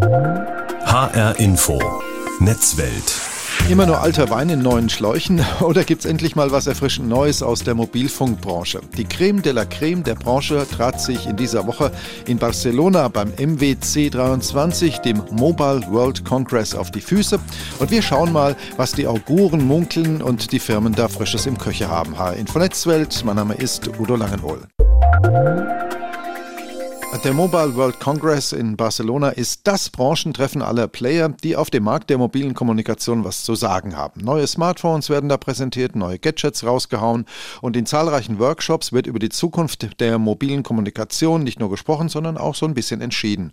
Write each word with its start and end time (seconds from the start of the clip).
HR 0.00 1.38
Info. 1.38 1.78
Netzwelt. 2.40 3.14
Immer 3.68 3.86
nur 3.86 4.00
alter 4.00 4.28
Wein 4.28 4.48
in 4.48 4.60
neuen 4.60 4.90
Schläuchen 4.90 5.40
oder 5.60 5.84
gibt's 5.84 6.04
endlich 6.04 6.34
mal 6.34 6.50
was 6.50 6.66
erfrischend 6.66 7.08
Neues 7.08 7.44
aus 7.44 7.62
der 7.62 7.76
Mobilfunkbranche? 7.76 8.80
Die 8.96 9.04
Creme 9.04 9.40
de 9.40 9.52
la 9.52 9.64
Creme 9.64 10.02
der 10.02 10.16
Branche 10.16 10.66
trat 10.68 11.00
sich 11.00 11.26
in 11.26 11.36
dieser 11.36 11.68
Woche 11.68 11.92
in 12.26 12.38
Barcelona 12.38 13.06
beim 13.06 13.28
MWC 13.38 14.10
23, 14.10 14.98
dem 14.98 15.22
Mobile 15.30 15.82
World 15.88 16.24
Congress, 16.24 16.74
auf 16.74 16.90
die 16.90 17.00
Füße. 17.00 17.38
Und 17.78 17.90
wir 17.92 18.02
schauen 18.02 18.32
mal, 18.32 18.56
was 18.76 18.92
die 18.92 19.06
Auguren 19.06 19.64
munkeln 19.64 20.22
und 20.22 20.50
die 20.50 20.58
Firmen 20.58 20.92
da 20.92 21.06
Frisches 21.06 21.46
im 21.46 21.56
Köcher 21.56 21.88
haben. 21.88 22.18
HR 22.18 22.34
Info 22.34 22.58
Netzwelt, 22.58 23.22
mein 23.24 23.36
Name 23.36 23.54
ist 23.54 23.88
Udo 24.00 24.16
Langenwohl. 24.16 24.66
Der 27.22 27.32
Mobile 27.32 27.74
World 27.76 28.00
Congress 28.00 28.52
in 28.52 28.76
Barcelona 28.76 29.30
ist 29.30 29.60
das 29.64 29.88
Branchentreffen 29.88 30.60
aller 30.60 30.88
Player, 30.88 31.30
die 31.30 31.56
auf 31.56 31.70
dem 31.70 31.84
Markt 31.84 32.10
der 32.10 32.18
mobilen 32.18 32.52
Kommunikation 32.52 33.24
was 33.24 33.44
zu 33.44 33.54
sagen 33.54 33.96
haben. 33.96 34.20
Neue 34.20 34.46
Smartphones 34.46 35.08
werden 35.08 35.30
da 35.30 35.38
präsentiert, 35.38 35.96
neue 35.96 36.18
Gadgets 36.18 36.64
rausgehauen 36.64 37.24
und 37.62 37.76
in 37.76 37.86
zahlreichen 37.86 38.38
Workshops 38.38 38.92
wird 38.92 39.06
über 39.06 39.20
die 39.20 39.30
Zukunft 39.30 40.00
der 40.00 40.18
mobilen 40.18 40.62
Kommunikation 40.62 41.44
nicht 41.44 41.60
nur 41.60 41.70
gesprochen, 41.70 42.10
sondern 42.10 42.36
auch 42.36 42.54
so 42.54 42.66
ein 42.66 42.74
bisschen 42.74 43.00
entschieden. 43.00 43.52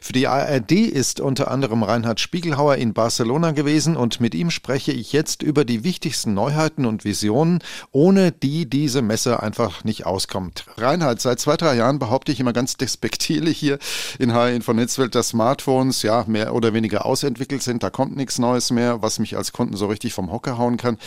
Für 0.00 0.12
die 0.12 0.28
ARD 0.28 0.70
ist 0.70 1.18
unter 1.18 1.50
anderem 1.50 1.82
Reinhard 1.82 2.20
Spiegelhauer 2.20 2.76
in 2.76 2.92
Barcelona 2.92 3.50
gewesen 3.50 3.96
und 3.96 4.20
mit 4.20 4.34
ihm 4.34 4.50
spreche 4.50 4.92
ich 4.92 5.12
jetzt 5.12 5.42
über 5.42 5.64
die 5.64 5.82
wichtigsten 5.82 6.34
Neuheiten 6.34 6.86
und 6.86 7.04
Visionen, 7.04 7.60
ohne 7.90 8.30
die 8.30 8.70
diese 8.70 9.02
Messe 9.02 9.42
einfach 9.42 9.82
nicht 9.82 10.06
auskommt. 10.06 10.66
Reinhard, 10.76 11.20
seit 11.20 11.40
zwei, 11.40 11.56
drei 11.56 11.74
Jahren 11.74 11.98
behaupte 11.98 12.30
ich 12.30 12.38
immer 12.38 12.52
ganz 12.52 12.76
despektierlich 12.98 13.58
hier 13.58 13.78
in 14.18 14.32
HR 14.32 14.50
Info 14.50 14.72
Netzwelt, 14.72 15.14
dass 15.14 15.28
Smartphones 15.28 16.02
ja 16.02 16.24
mehr 16.26 16.54
oder 16.54 16.74
weniger 16.74 17.06
ausentwickelt 17.06 17.62
sind. 17.62 17.82
Da 17.82 17.90
kommt 17.90 18.16
nichts 18.16 18.38
Neues 18.38 18.70
mehr, 18.70 19.02
was 19.02 19.20
mich 19.20 19.36
als 19.36 19.52
Kunden 19.52 19.76
so 19.76 19.86
richtig 19.86 20.12
vom 20.12 20.32
Hocker 20.32 20.58
hauen 20.58 20.76
kann. 20.76 20.98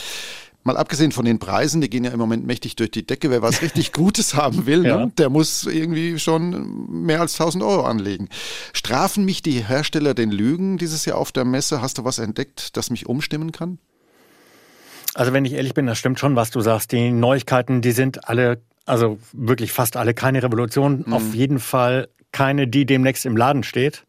Mal 0.64 0.76
abgesehen 0.76 1.10
von 1.10 1.24
den 1.24 1.38
Preisen, 1.40 1.80
die 1.80 1.90
gehen 1.90 2.04
ja 2.04 2.12
im 2.12 2.20
Moment 2.20 2.46
mächtig 2.46 2.76
durch 2.76 2.92
die 2.92 3.04
Decke. 3.04 3.30
Wer 3.30 3.42
was 3.42 3.62
richtig 3.62 3.92
Gutes 3.92 4.34
haben 4.34 4.64
will, 4.64 4.86
ja. 4.86 4.96
ne, 4.96 5.12
der 5.18 5.28
muss 5.28 5.64
irgendwie 5.64 6.18
schon 6.18 7.04
mehr 7.04 7.20
als 7.20 7.38
1000 7.38 7.62
Euro 7.62 7.82
anlegen. 7.82 8.28
Strafen 8.72 9.24
mich 9.24 9.42
die 9.42 9.64
Hersteller 9.64 10.14
den 10.14 10.30
Lügen 10.30 10.78
dieses 10.78 11.04
Jahr 11.04 11.18
auf 11.18 11.32
der 11.32 11.44
Messe? 11.44 11.82
Hast 11.82 11.98
du 11.98 12.04
was 12.04 12.18
entdeckt, 12.18 12.76
das 12.76 12.90
mich 12.90 13.06
umstimmen 13.06 13.52
kann? 13.52 13.78
Also 15.14 15.34
wenn 15.34 15.44
ich 15.44 15.52
ehrlich 15.52 15.74
bin, 15.74 15.86
das 15.86 15.98
stimmt 15.98 16.18
schon, 16.18 16.36
was 16.36 16.50
du 16.50 16.62
sagst. 16.62 16.92
Die 16.92 17.10
Neuigkeiten, 17.10 17.82
die 17.82 17.92
sind 17.92 18.28
alle 18.28 18.62
also 18.86 19.18
wirklich 19.32 19.72
fast 19.72 19.96
alle 19.96 20.14
keine 20.14 20.42
Revolution. 20.42 21.04
Mhm. 21.06 21.12
Auf 21.12 21.34
jeden 21.34 21.58
Fall 21.58 22.08
keine, 22.32 22.66
die 22.66 22.86
demnächst 22.86 23.26
im 23.26 23.36
Laden 23.36 23.62
steht. 23.62 24.04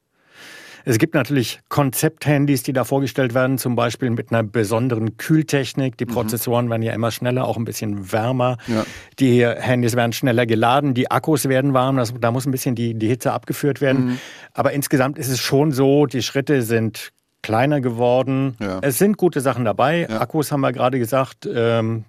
Es 0.86 0.98
gibt 0.98 1.14
natürlich 1.14 1.62
Konzepthandys, 1.70 2.64
die 2.64 2.74
da 2.74 2.84
vorgestellt 2.84 3.34
werden, 3.34 3.58
zum 3.58 3.76
Beispiel 3.76 4.10
mit 4.10 4.32
einer 4.32 4.44
besonderen 4.44 5.16
Kühltechnik. 5.18 5.98
Die 5.98 6.06
mhm. 6.06 6.10
Prozessoren 6.10 6.70
werden 6.70 6.82
ja 6.82 6.94
immer 6.94 7.12
schneller, 7.12 7.46
auch 7.46 7.58
ein 7.58 7.64
bisschen 7.64 8.12
wärmer. 8.12 8.58
Ja. 8.68 8.86
Die 9.20 9.46
Handys 9.46 9.96
werden 9.96 10.12
schneller 10.12 10.46
geladen, 10.46 10.94
die 10.94 11.10
Akkus 11.10 11.48
werden 11.48 11.74
warm, 11.74 11.98
das, 11.98 12.14
da 12.20 12.32
muss 12.32 12.46
ein 12.46 12.52
bisschen 12.52 12.76
die, 12.76 12.96
die 12.96 13.08
Hitze 13.08 13.32
abgeführt 13.32 13.80
werden. 13.80 14.06
Mhm. 14.06 14.20
Aber 14.54 14.74
insgesamt 14.74 15.18
ist 15.18 15.30
es 15.30 15.40
schon 15.40 15.72
so, 15.72 16.06
die 16.06 16.22
Schritte 16.22 16.62
sind 16.62 17.12
kleiner 17.42 17.80
geworden. 17.80 18.56
Ja. 18.60 18.80
Es 18.82 18.98
sind 18.98 19.18
gute 19.18 19.42
Sachen 19.42 19.66
dabei. 19.66 20.08
Ja. 20.10 20.22
Akkus 20.22 20.52
haben 20.52 20.62
wir 20.62 20.72
gerade 20.74 21.00
gesagt. 21.00 21.48
Ähm, 21.54 22.06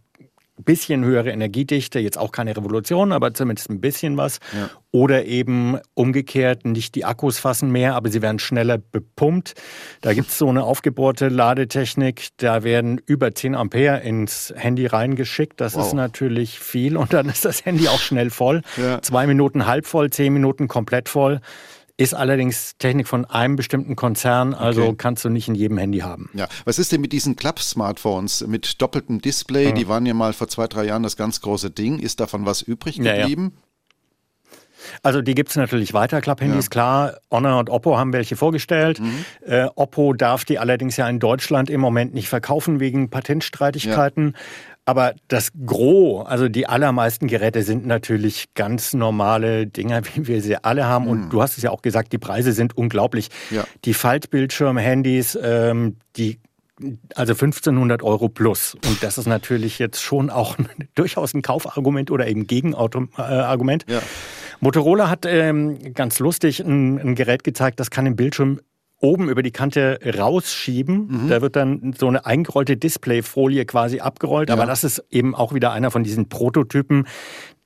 bisschen 0.62 1.04
höhere 1.04 1.30
Energiedichte, 1.30 1.98
jetzt 1.98 2.18
auch 2.18 2.32
keine 2.32 2.56
Revolution, 2.56 3.12
aber 3.12 3.34
zumindest 3.34 3.70
ein 3.70 3.80
bisschen 3.80 4.16
was. 4.16 4.38
Ja. 4.52 4.70
Oder 4.92 5.24
eben 5.24 5.78
umgekehrt, 5.94 6.64
nicht 6.64 6.94
die 6.94 7.04
Akkus 7.04 7.40
fassen 7.40 7.72
mehr, 7.72 7.96
aber 7.96 8.10
sie 8.10 8.22
werden 8.22 8.38
schneller 8.38 8.78
bepumpt. 8.78 9.54
Da 10.02 10.14
gibt 10.14 10.28
es 10.28 10.38
so 10.38 10.48
eine 10.48 10.62
aufgebohrte 10.62 11.28
Ladetechnik, 11.28 12.28
da 12.36 12.62
werden 12.62 13.00
über 13.04 13.34
10 13.34 13.56
Ampere 13.56 14.00
ins 14.00 14.54
Handy 14.56 14.86
reingeschickt. 14.86 15.60
Das 15.60 15.74
wow. 15.74 15.86
ist 15.86 15.94
natürlich 15.94 16.60
viel 16.60 16.96
und 16.96 17.12
dann 17.12 17.28
ist 17.28 17.44
das 17.44 17.64
Handy 17.64 17.88
auch 17.88 18.00
schnell 18.00 18.30
voll. 18.30 18.62
Ja. 18.76 19.02
Zwei 19.02 19.26
Minuten 19.26 19.66
halb 19.66 19.86
voll, 19.86 20.10
zehn 20.10 20.32
Minuten 20.32 20.68
komplett 20.68 21.08
voll. 21.08 21.40
Ist 21.96 22.12
allerdings 22.12 22.76
Technik 22.78 23.06
von 23.06 23.24
einem 23.24 23.54
bestimmten 23.54 23.94
Konzern, 23.94 24.52
also 24.52 24.82
okay. 24.82 24.94
kannst 24.98 25.24
du 25.24 25.28
nicht 25.28 25.46
in 25.46 25.54
jedem 25.54 25.78
Handy 25.78 26.00
haben. 26.00 26.28
Ja, 26.34 26.48
was 26.64 26.80
ist 26.80 26.90
denn 26.90 27.00
mit 27.00 27.12
diesen 27.12 27.36
Klapp-Smartphones 27.36 28.44
mit 28.48 28.82
doppeltem 28.82 29.20
Display? 29.20 29.70
Mhm. 29.70 29.74
Die 29.76 29.88
waren 29.88 30.04
ja 30.04 30.12
mal 30.12 30.32
vor 30.32 30.48
zwei, 30.48 30.66
drei 30.66 30.86
Jahren 30.86 31.04
das 31.04 31.16
ganz 31.16 31.40
große 31.40 31.70
Ding. 31.70 32.00
Ist 32.00 32.18
davon 32.18 32.46
was 32.46 32.62
übrig 32.62 32.96
geblieben? 32.96 33.52
Ja, 33.54 33.58
ja. 33.58 33.64
Also 35.02 35.22
die 35.22 35.34
gibt 35.34 35.50
es 35.50 35.56
natürlich 35.56 35.94
weiter, 35.94 36.20
Klapphandys, 36.20 36.66
ja. 36.66 36.70
klar. 36.70 37.14
Honor 37.30 37.58
und 37.58 37.70
Oppo 37.70 37.96
haben 37.96 38.12
welche 38.12 38.36
vorgestellt. 38.36 39.00
Mhm. 39.00 39.24
Äh, 39.46 39.66
Oppo 39.74 40.12
darf 40.12 40.44
die 40.44 40.58
allerdings 40.58 40.96
ja 40.96 41.08
in 41.08 41.20
Deutschland 41.20 41.70
im 41.70 41.80
Moment 41.80 42.14
nicht 42.14 42.28
verkaufen 42.28 42.80
wegen 42.80 43.08
Patentstreitigkeiten. 43.10 44.34
Ja. 44.34 44.73
Aber 44.86 45.14
das 45.28 45.50
Gros, 45.64 46.26
also 46.26 46.48
die 46.48 46.66
allermeisten 46.66 47.26
Geräte 47.26 47.62
sind 47.62 47.86
natürlich 47.86 48.52
ganz 48.54 48.92
normale 48.92 49.66
Dinger, 49.66 50.02
wie 50.14 50.26
wir 50.26 50.42
sie 50.42 50.62
alle 50.62 50.84
haben. 50.84 51.08
Und 51.08 51.26
mhm. 51.26 51.30
du 51.30 51.42
hast 51.42 51.56
es 51.56 51.62
ja 51.62 51.70
auch 51.70 51.82
gesagt, 51.82 52.12
die 52.12 52.18
Preise 52.18 52.52
sind 52.52 52.76
unglaublich. 52.76 53.28
Ja. 53.50 53.64
Die 53.84 53.94
Faltbildschirm-Handys, 53.94 55.38
ähm, 55.42 55.96
die 56.16 56.38
also 57.14 57.32
1500 57.32 58.02
Euro 58.02 58.28
plus. 58.28 58.74
Und 58.86 59.02
das 59.02 59.16
ist 59.16 59.26
natürlich 59.26 59.78
jetzt 59.78 60.02
schon 60.02 60.28
auch 60.28 60.56
durchaus 60.94 61.32
ein 61.34 61.42
Kaufargument 61.42 62.10
oder 62.10 62.26
eben 62.26 62.46
Gegenargument. 62.46 63.84
Ja. 63.88 64.02
Motorola 64.60 65.08
hat 65.08 65.26
ähm, 65.26 65.94
ganz 65.94 66.18
lustig 66.18 66.60
ein, 66.60 66.98
ein 66.98 67.14
Gerät 67.14 67.44
gezeigt, 67.44 67.80
das 67.80 67.90
kann 67.90 68.04
den 68.04 68.16
Bildschirm 68.16 68.60
oben 69.04 69.28
über 69.28 69.42
die 69.42 69.50
Kante 69.50 70.00
rausschieben. 70.18 71.24
Mhm. 71.24 71.28
Da 71.28 71.42
wird 71.42 71.56
dann 71.56 71.94
so 71.96 72.08
eine 72.08 72.24
eingerollte 72.26 72.76
Displayfolie 72.76 73.66
quasi 73.66 74.00
abgerollt. 74.00 74.48
Ja. 74.48 74.54
Aber 74.54 74.66
das 74.66 74.82
ist 74.82 75.04
eben 75.10 75.34
auch 75.34 75.52
wieder 75.52 75.72
einer 75.72 75.90
von 75.90 76.02
diesen 76.02 76.28
Prototypen, 76.28 77.06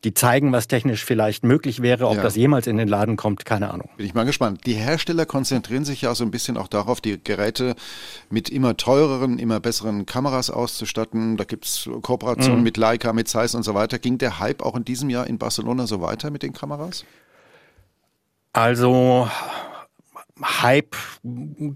die 0.05 0.15
zeigen, 0.15 0.53
was 0.53 0.69
technisch 0.69 1.05
vielleicht 1.05 1.45
möglich 1.45 1.81
wäre. 1.81 2.09
Ob 2.09 2.17
ja. 2.17 2.23
das 2.23 2.37
jemals 2.37 2.67
in 2.67 2.77
den 2.77 2.89
Laden 2.89 3.17
kommt, 3.17 3.45
keine 3.45 3.73
Ahnung. 3.73 3.89
Bin 3.97 4.07
ich 4.07 4.15
mal 4.15 4.25
gespannt. 4.25 4.67
Die 4.67 4.75
Hersteller 4.75 5.27
konzentrieren 5.27 5.85
sich 5.85 6.03
ja 6.03 6.15
so 6.15 6.25
ein 6.25 6.31
bisschen 6.31 6.57
auch 6.57 6.69
darauf, 6.69 7.01
die 7.01 7.23
Geräte 7.23 7.75
mit 8.31 8.49
immer 8.49 8.77
teureren, 8.77 9.39
immer 9.39 9.61
besseren 9.61 10.07
Kameras 10.07 10.51
auszustatten. 10.51 11.37
Da 11.37 11.45
gibt 11.45 11.65
es 11.65 11.89
Kooperationen 12.03 12.59
mhm. 12.59 12.65
mit 12.65 12.77
Leica, 12.77 13.13
mit 13.13 13.29
Zeiss 13.29 13.55
und 13.55 13.63
so 13.63 13.75
weiter. 13.75 13.99
Ging 13.99 14.19
der 14.19 14.41
Hype 14.41 14.63
auch 14.63 14.77
in 14.77 14.85
diesem 14.85 15.09
Jahr 15.09 15.27
in 15.27 15.39
Barcelona 15.39 15.87
so 15.87 16.01
weiter 16.01 16.31
mit 16.31 16.43
den 16.43 16.53
Kameras? 16.53 17.05
Also 18.53 19.29
Hype 20.43 20.97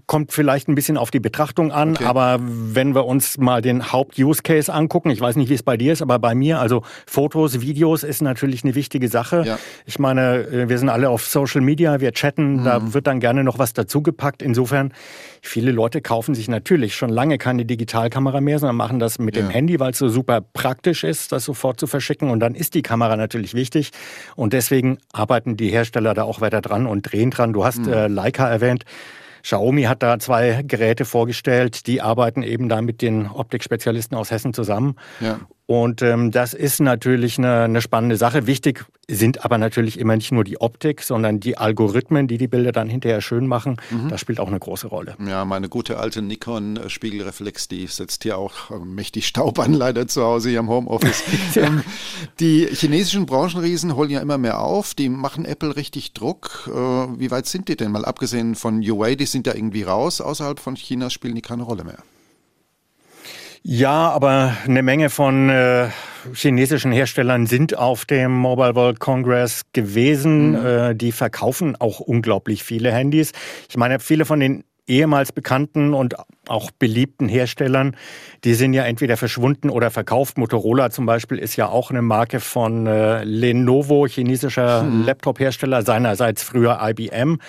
kommt 0.07 0.31
vielleicht 0.31 0.67
ein 0.67 0.75
bisschen 0.75 0.97
auf 0.97 1.11
die 1.11 1.19
Betrachtung 1.19 1.71
an, 1.71 1.91
okay. 1.91 2.05
aber 2.05 2.39
wenn 2.41 2.95
wir 2.95 3.05
uns 3.05 3.37
mal 3.37 3.61
den 3.61 3.91
Haupt-Use-Case 3.91 4.73
angucken, 4.73 5.09
ich 5.09 5.21
weiß 5.21 5.35
nicht, 5.35 5.49
wie 5.49 5.53
es 5.53 5.63
bei 5.63 5.77
dir 5.77 5.93
ist, 5.93 6.01
aber 6.01 6.19
bei 6.19 6.35
mir, 6.35 6.59
also 6.59 6.83
Fotos, 7.05 7.61
Videos 7.61 8.03
ist 8.03 8.21
natürlich 8.21 8.63
eine 8.63 8.75
wichtige 8.75 9.07
Sache. 9.07 9.43
Ja. 9.45 9.59
Ich 9.85 9.99
meine, 9.99 10.47
äh, 10.47 10.69
wir 10.69 10.77
sind 10.77 10.89
alle 10.89 11.09
auf 11.09 11.25
Social 11.25 11.61
Media, 11.61 11.99
wir 11.99 12.11
chatten, 12.13 12.57
mhm. 12.57 12.63
da 12.63 12.93
wird 12.93 13.07
dann 13.07 13.19
gerne 13.19 13.43
noch 13.43 13.59
was 13.59 13.73
dazugepackt. 13.73 14.41
Insofern, 14.41 14.93
viele 15.43 15.71
Leute 15.71 16.01
kaufen 16.01 16.33
sich 16.33 16.47
natürlich 16.47 16.95
schon 16.95 17.09
lange 17.09 17.37
keine 17.37 17.65
Digitalkamera 17.65 18.39
mehr, 18.41 18.59
sondern 18.59 18.77
machen 18.77 18.97
das 18.97 19.19
mit 19.19 19.35
ja. 19.35 19.43
dem 19.43 19.49
Handy, 19.49 19.79
weil 19.79 19.91
es 19.91 19.97
so 19.97 20.07
super 20.07 20.41
praktisch 20.41 21.03
ist, 21.03 21.33
das 21.33 21.43
sofort 21.43 21.79
zu 21.79 21.85
verschicken. 21.85 22.29
Und 22.29 22.39
dann 22.39 22.55
ist 22.55 22.73
die 22.73 22.81
Kamera 22.81 23.17
natürlich 23.17 23.53
wichtig. 23.53 23.91
Und 24.35 24.53
deswegen 24.53 24.97
arbeiten 25.11 25.57
die 25.57 25.69
Hersteller 25.69 26.13
da 26.13 26.23
auch 26.23 26.41
weiter 26.41 26.61
dran 26.61 26.87
und 26.87 27.01
drehen 27.03 27.29
dran. 27.29 27.51
Du 27.51 27.65
hast 27.65 27.79
mhm. 27.79 27.93
äh, 27.93 28.07
Leica 28.07 28.47
erwähnt. 28.47 28.85
Xiaomi 29.43 29.83
hat 29.83 30.01
da 30.01 30.17
zwei 30.19 30.63
Geräte 30.65 31.03
vorgestellt, 31.03 31.85
die 31.87 32.01
arbeiten 32.01 32.43
eben 32.43 32.69
da 32.69 32.81
mit 32.81 33.01
den 33.01 33.27
Optikspezialisten 33.27 34.17
aus 34.17 34.31
Hessen 34.31 34.53
zusammen. 34.53 34.95
Ja. 35.19 35.41
Und 35.65 36.01
ähm, 36.01 36.31
das 36.31 36.53
ist 36.53 36.81
natürlich 36.81 37.37
eine, 37.37 37.61
eine, 37.61 37.81
spannende 37.81 38.17
Sache. 38.17 38.47
Wichtig 38.47 38.85
sind 39.07 39.45
aber 39.45 39.57
natürlich 39.57 39.97
immer 39.97 40.15
nicht 40.17 40.33
nur 40.33 40.43
die 40.43 40.59
Optik, 40.59 41.01
sondern 41.01 41.39
die 41.39 41.57
Algorithmen, 41.57 42.27
die 42.27 42.37
die 42.37 42.49
Bilder 42.49 42.73
dann 42.73 42.89
hinterher 42.89 43.21
schön 43.21 43.47
machen. 43.47 43.77
Mhm. 43.89 44.09
Das 44.09 44.19
spielt 44.19 44.41
auch 44.41 44.49
eine 44.49 44.59
große 44.59 44.87
Rolle. 44.87 45.15
Ja, 45.25 45.45
meine 45.45 45.69
gute 45.69 45.99
alte 45.99 46.21
Nikon-Spiegelreflex, 46.21 47.69
die 47.69 47.87
setzt 47.87 48.23
hier 48.23 48.37
auch 48.37 48.71
äh, 48.71 48.79
mächtig 48.79 49.25
Staub 49.25 49.57
an, 49.59 49.73
leider 49.73 50.05
zu 50.07 50.23
Hause 50.23 50.49
hier 50.49 50.59
im 50.59 50.69
Homeoffice. 50.69 51.23
ja. 51.55 51.63
ähm, 51.63 51.83
die 52.41 52.67
chinesischen 52.67 53.25
Branchenriesen 53.25 53.95
holen 53.95 54.09
ja 54.09 54.19
immer 54.19 54.37
mehr 54.37 54.59
auf. 54.59 54.93
Die 54.93 55.07
machen 55.07 55.45
Apple 55.45 55.77
richtig 55.77 56.11
Druck. 56.11 56.67
Äh, 56.67 56.71
wie 56.71 57.31
weit 57.31 57.45
sind 57.45 57.69
die 57.69 57.77
denn? 57.77 57.91
Mal 57.91 58.03
abgesehen 58.03 58.55
von 58.55 58.81
Huawei, 58.81 59.15
die 59.15 59.25
sind 59.25 59.47
ja 59.47 59.55
irgendwie 59.55 59.83
raus. 59.83 60.19
Außerhalb 60.19 60.59
von 60.59 60.75
China 60.75 61.09
spielen 61.09 61.35
die 61.35 61.41
keine 61.41 61.63
Rolle 61.63 61.85
mehr. 61.85 61.99
Ja, 63.65 64.09
aber 64.09 64.57
eine 64.65 64.83
Menge 64.83 65.09
von 65.09 65.49
äh, 65.49 65.87
chinesischen 66.33 66.91
Herstellern 66.91 67.45
sind 67.45 67.77
auf 67.77 68.03
dem 68.03 68.33
Mobile 68.33 68.75
World 68.75 68.99
Congress 68.99 69.61
gewesen. 69.71 70.51
Mhm. 70.51 70.65
Äh, 70.65 70.95
die 70.95 71.13
verkaufen 71.13 71.77
auch 71.79 72.01
unglaublich 72.01 72.61
viele 72.61 72.91
Handys. 72.91 73.31
Ich 73.69 73.77
meine, 73.77 74.01
viele 74.01 74.25
von 74.25 74.41
den 74.41 74.65
ehemals 74.85 75.31
bekannten 75.31 75.93
und 75.93 76.15
auch 76.49 76.71
beliebten 76.71 77.29
Herstellern, 77.29 77.95
die 78.43 78.53
sind 78.53 78.73
ja 78.73 78.83
entweder 78.83 79.15
verschwunden 79.15 79.69
oder 79.69 79.91
verkauft. 79.91 80.37
Motorola 80.37 80.89
zum 80.89 81.05
Beispiel 81.05 81.37
ist 81.37 81.55
ja 81.55 81.69
auch 81.69 81.89
eine 81.89 82.01
Marke 82.01 82.41
von 82.41 82.85
äh, 82.85 83.23
Lenovo, 83.23 84.07
chinesischer 84.07 84.83
mhm. 84.83 85.05
Laptop-Hersteller, 85.05 85.83
seinerseits 85.83 86.43
früher 86.43 86.79
IBM. 86.81 87.39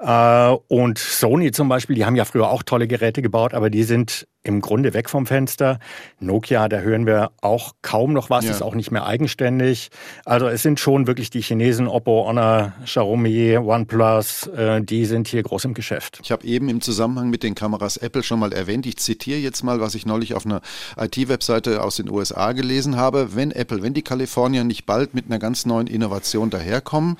Äh, 0.00 0.48
und 0.66 0.98
Sony 0.98 1.52
zum 1.52 1.68
Beispiel, 1.68 1.94
die 1.94 2.04
haben 2.04 2.16
ja 2.16 2.24
früher 2.24 2.50
auch 2.50 2.64
tolle 2.64 2.88
Geräte 2.88 3.22
gebaut, 3.22 3.54
aber 3.54 3.70
die 3.70 3.84
sind 3.84 4.26
im 4.44 4.60
Grunde 4.60 4.92
weg 4.92 5.08
vom 5.08 5.26
Fenster. 5.26 5.78
Nokia, 6.20 6.68
da 6.68 6.78
hören 6.78 7.06
wir 7.06 7.32
auch 7.40 7.72
kaum 7.82 8.12
noch 8.12 8.28
was, 8.28 8.44
ja. 8.44 8.50
ist 8.50 8.62
auch 8.62 8.74
nicht 8.74 8.90
mehr 8.90 9.06
eigenständig. 9.06 9.90
Also 10.26 10.46
es 10.48 10.62
sind 10.62 10.78
schon 10.78 11.06
wirklich 11.06 11.30
die 11.30 11.40
Chinesen, 11.40 11.88
Oppo, 11.88 12.26
Honor, 12.26 12.74
Xiaomi, 12.84 13.56
OnePlus, 13.56 14.48
äh, 14.48 14.82
die 14.82 15.06
sind 15.06 15.28
hier 15.28 15.42
groß 15.42 15.64
im 15.64 15.74
Geschäft. 15.74 16.20
Ich 16.22 16.30
habe 16.30 16.46
eben 16.46 16.68
im 16.68 16.82
Zusammenhang 16.82 17.30
mit 17.30 17.42
den 17.42 17.54
Kameras 17.54 17.96
Apple 17.96 18.22
schon 18.22 18.38
mal 18.38 18.52
erwähnt. 18.52 18.84
Ich 18.84 18.98
zitiere 18.98 19.38
jetzt 19.38 19.62
mal, 19.62 19.80
was 19.80 19.94
ich 19.94 20.04
neulich 20.04 20.34
auf 20.34 20.44
einer 20.44 20.60
IT-Webseite 20.98 21.82
aus 21.82 21.96
den 21.96 22.10
USA 22.10 22.52
gelesen 22.52 22.96
habe. 22.96 23.34
Wenn 23.34 23.50
Apple, 23.50 23.82
wenn 23.82 23.94
die 23.94 24.02
Kalifornier 24.02 24.64
nicht 24.64 24.84
bald 24.84 25.14
mit 25.14 25.24
einer 25.26 25.38
ganz 25.38 25.64
neuen 25.64 25.86
Innovation 25.86 26.50
daherkommen, 26.50 27.16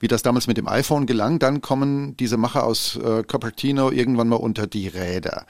wie 0.00 0.08
das 0.08 0.20
damals 0.20 0.46
mit 0.46 0.58
dem 0.58 0.68
iPhone 0.68 1.06
gelang, 1.06 1.38
dann 1.38 1.62
kommen 1.62 2.18
diese 2.18 2.36
Macher 2.36 2.64
aus 2.64 2.96
äh, 2.96 3.22
Cupertino 3.22 3.90
irgendwann 3.90 4.28
mal 4.28 4.36
unter 4.36 4.66
die 4.66 4.88
Räder. 4.88 5.46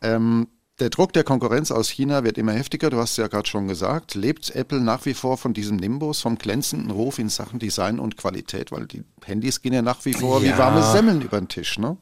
Ähm, 0.00 0.46
der 0.82 0.90
Druck 0.90 1.12
der 1.12 1.22
Konkurrenz 1.22 1.70
aus 1.70 1.88
China 1.88 2.24
wird 2.24 2.38
immer 2.38 2.54
heftiger, 2.54 2.90
du 2.90 2.96
hast 2.96 3.12
es 3.12 3.16
ja 3.18 3.28
gerade 3.28 3.48
schon 3.48 3.68
gesagt. 3.68 4.16
Lebt 4.16 4.50
Apple 4.50 4.80
nach 4.80 5.06
wie 5.06 5.14
vor 5.14 5.38
von 5.38 5.54
diesem 5.54 5.76
Nimbus, 5.76 6.20
vom 6.20 6.36
glänzenden 6.36 6.90
Ruf 6.90 7.20
in 7.20 7.28
Sachen 7.28 7.60
Design 7.60 8.00
und 8.00 8.16
Qualität? 8.16 8.72
Weil 8.72 8.86
die 8.86 9.04
Handys 9.24 9.62
gehen 9.62 9.74
ja 9.74 9.82
nach 9.82 10.04
wie 10.04 10.12
vor 10.12 10.42
ja. 10.42 10.52
wie 10.52 10.58
warme 10.58 10.82
Semmeln 10.82 11.22
über 11.22 11.38
den 11.38 11.46
Tisch, 11.46 11.78
ne? 11.78 11.98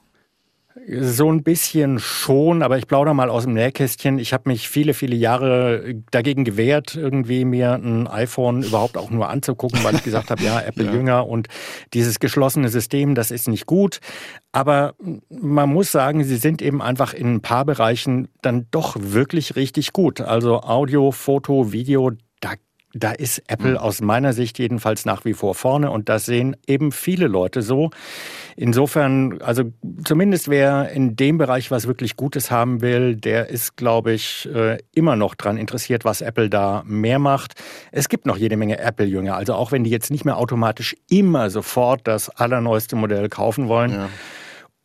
So 0.88 1.30
ein 1.30 1.42
bisschen 1.42 1.98
schon, 1.98 2.62
aber 2.62 2.78
ich 2.78 2.86
plaudere 2.86 3.14
mal 3.14 3.28
aus 3.28 3.44
dem 3.44 3.52
Nähkästchen. 3.52 4.18
Ich 4.18 4.32
habe 4.32 4.48
mich 4.48 4.68
viele, 4.68 4.94
viele 4.94 5.14
Jahre 5.14 5.94
dagegen 6.10 6.44
gewehrt, 6.44 6.94
irgendwie 6.94 7.44
mir 7.44 7.74
ein 7.74 8.06
iPhone 8.06 8.62
überhaupt 8.62 8.96
auch 8.96 9.10
nur 9.10 9.28
anzugucken, 9.28 9.84
weil 9.84 9.96
ich 9.96 10.02
gesagt 10.02 10.30
habe, 10.30 10.42
ja, 10.42 10.60
Apple 10.60 10.84
ja. 10.86 10.92
jünger 10.92 11.26
und 11.26 11.48
dieses 11.92 12.18
geschlossene 12.18 12.68
System, 12.68 13.14
das 13.14 13.30
ist 13.30 13.48
nicht 13.48 13.66
gut. 13.66 14.00
Aber 14.52 14.94
man 15.28 15.68
muss 15.68 15.92
sagen, 15.92 16.24
sie 16.24 16.36
sind 16.36 16.62
eben 16.62 16.80
einfach 16.80 17.12
in 17.14 17.34
ein 17.34 17.40
paar 17.40 17.64
Bereichen 17.64 18.28
dann 18.40 18.66
doch 18.70 18.96
wirklich 18.98 19.56
richtig 19.56 19.92
gut. 19.92 20.20
Also 20.20 20.60
Audio, 20.60 21.10
Foto, 21.10 21.72
Video, 21.72 22.12
da 22.40 22.54
da 22.92 23.12
ist 23.12 23.42
Apple 23.46 23.72
mhm. 23.72 23.76
aus 23.76 24.00
meiner 24.00 24.32
Sicht 24.32 24.58
jedenfalls 24.58 25.04
nach 25.04 25.24
wie 25.24 25.34
vor 25.34 25.54
vorne 25.54 25.90
und 25.90 26.08
das 26.08 26.26
sehen 26.26 26.56
eben 26.66 26.92
viele 26.92 27.28
Leute 27.28 27.62
so. 27.62 27.90
Insofern, 28.56 29.40
also 29.42 29.64
zumindest 30.04 30.48
wer 30.48 30.90
in 30.90 31.16
dem 31.16 31.38
Bereich 31.38 31.70
was 31.70 31.86
wirklich 31.86 32.16
Gutes 32.16 32.50
haben 32.50 32.80
will, 32.80 33.16
der 33.16 33.48
ist, 33.48 33.76
glaube 33.76 34.12
ich, 34.12 34.48
äh, 34.52 34.78
immer 34.94 35.16
noch 35.16 35.34
dran 35.34 35.56
interessiert, 35.56 36.04
was 36.04 36.20
Apple 36.20 36.50
da 36.50 36.82
mehr 36.84 37.18
macht. 37.18 37.54
Es 37.92 38.08
gibt 38.08 38.26
noch 38.26 38.36
jede 38.36 38.56
Menge 38.56 38.78
Apple-Jünger, 38.78 39.36
also 39.36 39.54
auch 39.54 39.72
wenn 39.72 39.84
die 39.84 39.90
jetzt 39.90 40.10
nicht 40.10 40.24
mehr 40.24 40.36
automatisch 40.36 40.96
immer 41.08 41.48
sofort 41.50 42.00
das 42.04 42.28
allerneueste 42.28 42.96
Modell 42.96 43.28
kaufen 43.28 43.68
wollen. 43.68 43.92
Ja 43.92 44.08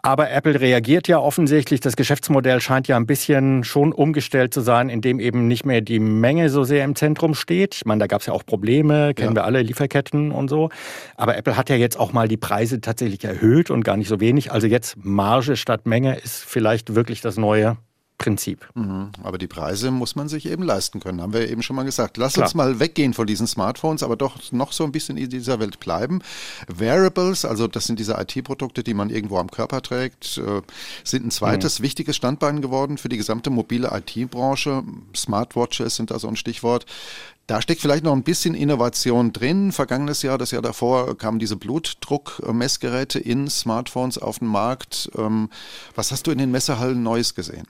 aber 0.06 0.30
Apple 0.30 0.62
reagiert 0.62 1.07
ja 1.07 1.18
offensichtlich. 1.18 1.80
Das 1.80 1.96
Geschäftsmodell 1.96 2.62
scheint 2.62 2.88
ja 2.88 2.96
ein 2.96 3.07
bisschen 3.07 3.63
schon 3.63 3.92
umgestellt 3.92 4.54
zu 4.54 4.62
sein, 4.62 4.90
indem 4.90 5.19
eben 5.19 5.48
nicht 5.48 5.66
mehr 5.66 5.81
die 5.81 5.98
Menge 5.98 6.50
so 6.50 6.63
sehr 6.63 6.86
im 6.86 6.96
Zentrum 6.96 7.34
steht. 7.34 7.74
Ich 7.74 7.86
meine, 7.86 8.02
da 8.02 8.07
gab 8.07 8.22
es 8.22 8.28
ja 8.28 8.34
auch 8.34 8.46
Probleme, 8.46 9.16
kennen 9.16 9.31
ja. 9.31 9.42
wir 9.42 9.46
alle, 9.46 9.63
Lieferketten 9.63 10.30
und 10.31 10.48
so. 10.48 10.69
Aber 11.16 11.36
Apple 11.36 11.57
hat 11.57 11.72
ja 11.72 11.75
jetzt 11.75 12.00
auch 12.00 12.13
mal 12.13 12.28
die 12.28 12.38
Preise 12.38 12.81
tatsächlich 12.81 13.24
erhöht 13.25 13.72
und 13.72 13.84
gar 13.84 13.98
nicht 13.98 14.07
so 14.07 14.19
wenig. 14.19 14.52
Also 14.52 14.68
jetzt 14.68 14.96
Marge 15.04 15.57
statt 15.57 15.88
Menge 15.88 16.16
ist 16.18 16.46
vielleicht 16.46 16.94
wirklich 16.94 17.22
das 17.22 17.38
neue 17.38 17.78
Prinzip. 18.18 18.70
Mhm. 18.76 19.10
Aber 19.24 19.38
die 19.38 19.48
Preise 19.48 19.92
muss 19.92 20.16
man 20.16 20.30
sich 20.30 20.46
eben 20.46 20.64
leisten 20.64 21.02
können, 21.02 21.22
haben 21.22 21.34
wir 21.34 21.50
eben 21.50 21.62
schon 21.62 21.76
mal 21.76 21.84
gesagt. 21.84 22.16
Lass 22.16 22.34
Klar. 22.34 22.46
uns 22.46 22.56
mal 22.56 22.80
weggehen 22.80 23.14
von 23.14 23.28
diesen 23.28 23.46
Smartphones, 23.46 24.04
aber 24.04 24.16
doch 24.16 24.52
noch 24.54 24.72
so 24.72 24.86
ein 24.86 24.94
bisschen 24.94 25.18
in 25.18 25.30
dieser 25.30 25.60
Welt 25.60 25.80
bleiben. 25.80 26.22
Wearables, 26.68 27.44
also 27.44 27.68
das 27.68 27.86
sind 27.86 28.00
diese 28.00 28.14
IT-Produkte, 28.14 28.84
die 28.84 28.94
man 28.94 29.10
irgendwo 29.10 29.38
am 29.38 29.52
Körper 29.52 29.82
trägt, 29.82 30.38
äh, 30.38 30.62
sind 31.04 31.26
ein 31.26 31.32
zweites 31.32 31.80
mhm. 31.80 31.84
wichtiges 31.84 32.16
Standbein 32.16 32.62
geworden 32.62 32.98
für 32.98 33.10
die 33.10 33.18
gesamte 33.18 33.50
mobile 33.50 33.92
IT-Branche. 33.94 34.84
Smartwatches 35.14 35.98
sind 35.98 36.10
da 36.10 36.18
so 36.18 36.30
ein 36.30 36.38
Stichwort. 36.38 36.86
Da 37.48 37.62
steckt 37.62 37.82
vielleicht 37.82 38.04
noch 38.04 38.14
ein 38.14 38.24
bisschen 38.24 38.56
Innovation 38.56 39.34
drin. 39.34 39.72
Vergangenes 39.72 40.24
Jahr, 40.24 40.38
das 40.38 40.52
Jahr 40.52 40.64
davor, 40.64 41.16
kamen 41.18 41.38
diese 41.38 41.58
Blutdruckmessgeräte 41.58 43.20
in 43.20 43.50
Smartphones 43.50 44.18
auf 44.18 44.40
den 44.40 44.48
Markt. 44.48 45.12
Ähm, 45.16 45.50
was 45.94 46.12
hast 46.12 46.26
du 46.26 46.32
in 46.32 46.40
den 46.40 46.50
Messehallen 46.50 47.04
Neues 47.04 47.36
gesehen? 47.36 47.68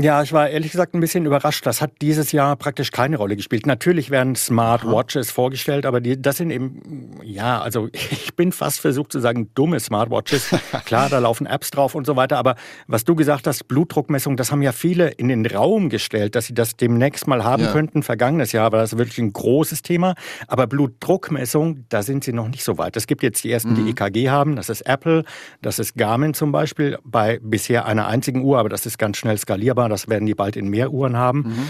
Ja, 0.00 0.22
ich 0.22 0.32
war 0.32 0.48
ehrlich 0.48 0.70
gesagt 0.70 0.94
ein 0.94 1.00
bisschen 1.00 1.26
überrascht. 1.26 1.66
Das 1.66 1.82
hat 1.82 1.90
dieses 2.00 2.30
Jahr 2.30 2.54
praktisch 2.54 2.92
keine 2.92 3.16
Rolle 3.16 3.34
gespielt. 3.34 3.66
Natürlich 3.66 4.10
werden 4.10 4.36
Smartwatches 4.36 5.32
vorgestellt, 5.32 5.84
aber 5.86 6.00
die, 6.00 6.20
das 6.20 6.36
sind 6.36 6.50
eben, 6.50 7.18
ja, 7.24 7.60
also 7.60 7.88
ich 7.92 8.36
bin 8.36 8.52
fast 8.52 8.78
versucht 8.78 9.10
zu 9.10 9.18
sagen, 9.18 9.50
dumme 9.54 9.80
Smartwatches. 9.80 10.50
Klar, 10.84 11.08
da 11.08 11.18
laufen 11.18 11.46
Apps 11.46 11.72
drauf 11.72 11.96
und 11.96 12.06
so 12.06 12.14
weiter, 12.14 12.38
aber 12.38 12.54
was 12.86 13.04
du 13.04 13.16
gesagt 13.16 13.48
hast, 13.48 13.66
Blutdruckmessung, 13.66 14.36
das 14.36 14.52
haben 14.52 14.62
ja 14.62 14.70
viele 14.70 15.08
in 15.08 15.28
den 15.28 15.44
Raum 15.46 15.88
gestellt, 15.88 16.36
dass 16.36 16.46
sie 16.46 16.54
das 16.54 16.76
demnächst 16.76 17.26
mal 17.26 17.42
haben 17.42 17.64
ja. 17.64 17.72
könnten. 17.72 18.04
Vergangenes 18.04 18.52
Jahr 18.52 18.70
war 18.70 18.78
das 18.78 18.98
wirklich 18.98 19.18
ein 19.18 19.32
großes 19.32 19.82
Thema, 19.82 20.14
aber 20.46 20.68
Blutdruckmessung, 20.68 21.86
da 21.88 22.04
sind 22.04 22.22
sie 22.22 22.32
noch 22.32 22.48
nicht 22.48 22.62
so 22.62 22.78
weit. 22.78 22.96
Es 22.96 23.08
gibt 23.08 23.24
jetzt 23.24 23.42
die 23.42 23.50
ersten, 23.50 23.74
die 23.74 23.80
mhm. 23.80 23.88
EKG 23.88 24.30
haben, 24.30 24.54
das 24.54 24.68
ist 24.68 24.82
Apple, 24.82 25.24
das 25.60 25.80
ist 25.80 25.96
Garmin 25.96 26.34
zum 26.34 26.52
Beispiel, 26.52 26.98
bei 27.02 27.40
bisher 27.42 27.86
einer 27.86 28.06
einzigen 28.06 28.44
Uhr, 28.44 28.60
aber 28.60 28.68
das 28.68 28.86
ist 28.86 28.96
ganz 28.96 29.16
schnell 29.16 29.38
skalierbar 29.38 29.87
das 29.88 30.08
werden 30.08 30.26
die 30.26 30.34
bald 30.34 30.56
in 30.56 30.68
mehr 30.68 30.92
Uhren 30.92 31.16
haben. 31.16 31.40
Mhm. 31.40 31.68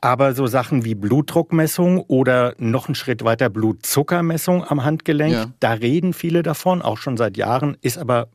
Aber 0.00 0.34
so 0.34 0.46
Sachen 0.46 0.84
wie 0.84 0.94
Blutdruckmessung 0.94 1.98
oder 2.00 2.54
noch 2.58 2.88
einen 2.88 2.94
Schritt 2.94 3.24
weiter 3.24 3.50
Blutzuckermessung 3.50 4.64
am 4.64 4.84
Handgelenk, 4.84 5.32
ja. 5.32 5.46
da 5.60 5.72
reden 5.72 6.12
viele 6.12 6.42
davon, 6.42 6.82
auch 6.82 6.98
schon 6.98 7.16
seit 7.16 7.36
Jahren, 7.36 7.76
ist 7.82 7.98
aber 7.98 8.28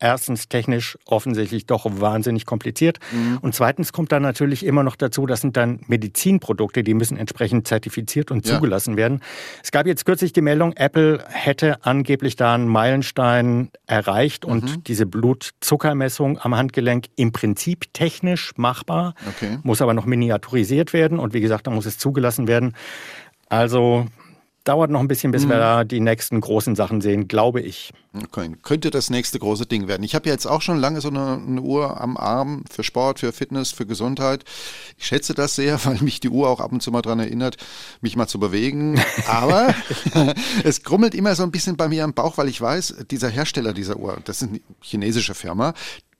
erstens 0.00 0.48
technisch 0.48 0.98
offensichtlich 1.04 1.66
doch 1.66 1.86
wahnsinnig 1.88 2.46
kompliziert. 2.46 2.98
Mhm. 3.12 3.38
Und 3.40 3.54
zweitens 3.54 3.92
kommt 3.92 4.12
dann 4.12 4.22
natürlich 4.22 4.64
immer 4.64 4.82
noch 4.82 4.96
dazu, 4.96 5.26
das 5.26 5.40
sind 5.40 5.56
dann 5.56 5.80
Medizinprodukte, 5.86 6.82
die 6.82 6.94
müssen 6.94 7.16
entsprechend 7.16 7.66
zertifiziert 7.66 8.30
und 8.30 8.46
ja. 8.46 8.54
zugelassen 8.54 8.96
werden. 8.96 9.20
Es 9.62 9.70
gab 9.70 9.86
jetzt 9.86 10.04
kürzlich 10.04 10.32
die 10.32 10.40
Meldung, 10.40 10.72
Apple 10.74 11.24
hätte 11.28 11.84
angeblich 11.84 12.36
da 12.36 12.54
einen 12.54 12.68
Meilenstein 12.68 13.70
erreicht 13.86 14.44
und 14.44 14.64
mhm. 14.64 14.84
diese 14.84 15.06
Blutzuckermessung 15.06 16.38
am 16.38 16.56
Handgelenk 16.56 17.06
im 17.16 17.32
Prinzip 17.32 17.92
technisch 17.92 18.52
machbar, 18.56 19.14
okay. 19.28 19.58
muss 19.62 19.82
aber 19.82 19.94
noch 19.94 20.06
miniaturisiert 20.06 20.92
werden 20.92 21.18
und 21.18 21.34
wie 21.34 21.40
gesagt, 21.40 21.66
da 21.66 21.70
muss 21.70 21.86
es 21.86 21.98
zugelassen 21.98 22.46
werden. 22.46 22.74
Also 23.48 24.06
dauert 24.68 24.90
noch 24.90 25.00
ein 25.00 25.08
bisschen, 25.08 25.32
bis 25.32 25.44
mhm. 25.44 25.50
wir 25.50 25.58
da 25.58 25.84
die 25.84 26.00
nächsten 26.00 26.40
großen 26.40 26.76
Sachen 26.76 27.00
sehen, 27.00 27.26
glaube 27.26 27.60
ich. 27.62 27.92
Okay. 28.22 28.50
Könnte 28.62 28.90
das 28.90 29.10
nächste 29.10 29.38
große 29.38 29.66
Ding 29.66 29.88
werden. 29.88 30.02
Ich 30.02 30.14
habe 30.14 30.26
ja 30.26 30.32
jetzt 30.32 30.46
auch 30.46 30.60
schon 30.60 30.78
lange 30.78 31.00
so 31.00 31.08
eine, 31.08 31.40
eine, 31.46 31.60
Uhr 31.60 32.00
am 32.00 32.16
Arm 32.16 32.64
für 32.70 32.82
Sport, 32.82 33.20
für 33.20 33.32
Fitness, 33.32 33.72
für 33.72 33.86
Gesundheit. 33.86 34.44
Ich 34.96 35.06
schätze 35.06 35.34
das 35.34 35.54
sehr, 35.54 35.78
weil 35.84 35.98
mich 36.00 36.20
die 36.20 36.28
Uhr 36.28 36.48
auch 36.48 36.60
ab 36.60 36.72
und 36.72 36.82
zu 36.82 36.90
mal 36.90 37.02
daran 37.02 37.20
erinnert, 37.20 37.56
mich 38.02 38.16
mal 38.16 38.26
zu 38.26 38.38
bewegen. 38.38 39.00
Aber 39.26 39.74
es 40.64 40.82
grummelt 40.82 41.14
immer 41.14 41.34
so 41.34 41.42
ein 41.42 41.50
bisschen 41.50 41.76
bei 41.76 41.88
mir 41.88 42.04
am 42.04 42.12
Bauch, 42.12 42.36
weil 42.36 42.48
ich 42.48 42.60
weiß, 42.60 43.06
dieser 43.10 43.28
Hersteller 43.28 43.72
dieser 43.72 43.96
Uhr, 43.96 44.18
das 44.24 44.42
ist 44.42 44.48
eine 44.48 44.60
chinesische 44.82 45.34
Firma, 45.34 45.72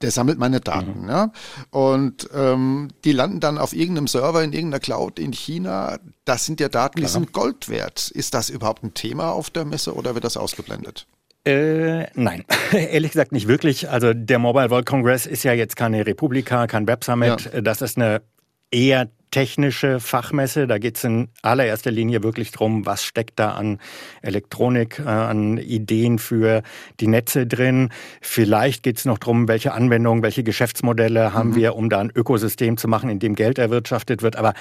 der 0.03 0.11
sammelt 0.11 0.39
meine 0.39 0.61
Daten. 0.61 1.03
Mhm. 1.03 1.09
Ja? 1.09 1.33
Und 1.71 2.29
ähm, 2.35 2.89
die 3.05 3.13
landen 3.13 3.41
dann 3.41 3.59
auf 3.59 3.73
irgendeinem 3.73 4.07
Server 4.07 4.43
in 4.43 4.53
irgendeiner 4.53 4.81
Cloud 4.81 5.19
in 5.19 5.33
China. 5.33 5.99
Das 6.25 6.47
sind 6.47 6.61
ja 6.61 6.69
Daten, 6.69 6.99
Klar. 6.99 7.07
die 7.07 7.13
sind 7.13 7.33
Gold 7.33 7.69
wert. 7.69 8.11
Ist 8.11 8.35
das 8.35 8.51
überhaupt 8.51 8.83
ein 8.85 8.95
Thema 8.95 9.33
auf 9.33 9.51
der 9.51 9.65
Messe 9.65 9.95
oder 9.95 10.15
wird 10.15 10.25
das 10.25 10.37
ausgeblendet? 10.37 11.07
Äh, 11.45 12.07
nein, 12.15 12.45
ehrlich 12.73 13.13
gesagt 13.13 13.33
nicht 13.33 13.49
wirklich. 13.49 13.89
Also 13.89 14.13
der 14.13 14.39
Mobile 14.39 14.71
World 14.71 14.87
Congress 14.87 15.27
ist 15.27 15.45
ja 15.45 15.53
jetzt 15.53 15.77
keine 15.77 16.07
Republika, 16.07 16.67
kein 16.67 16.87
Web 16.87 17.05
Summit. 17.05 17.51
Ja. 17.53 17.61
Das 17.61 17.81
ist 17.81 17.97
eine 17.97 18.23
eher 18.71 19.09
technische 19.31 20.01
Fachmesse. 20.01 20.67
Da 20.67 20.79
geht 20.79 20.97
es 20.97 21.05
in 21.05 21.29
allererster 21.43 21.91
Linie 21.91 22.23
wirklich 22.23 22.51
darum, 22.51 22.87
was 22.87 23.05
steckt 23.05 23.39
da 23.39 23.53
an 23.53 23.79
Elektronik, 24.23 25.01
äh, 25.01 25.09
an 25.09 25.59
Ideen 25.59 26.19
für 26.19 26.63
die 27.01 27.09
Netze 27.09 27.47
drin. 27.47 27.91
Vielleicht 28.21 28.83
geht 28.83 28.99
es 28.99 29.05
noch 29.05 29.19
darum, 29.19 29.49
welche 29.49 29.73
Anwendungen, 29.73 30.23
welche 30.23 30.43
Geschäftsmodelle 30.43 31.35
haben 31.35 31.51
mhm. 31.51 31.57
wir, 31.57 31.77
um 31.77 31.91
da 31.91 32.01
ein 32.01 32.11
Ökosystem 32.15 32.77
zu 32.77 32.89
machen, 32.89 33.11
in 33.11 33.19
dem 33.19 33.35
Geld 33.35 33.59
erwirtschaftet 33.59 34.23
wird. 34.23 34.37
Aber 34.37 34.55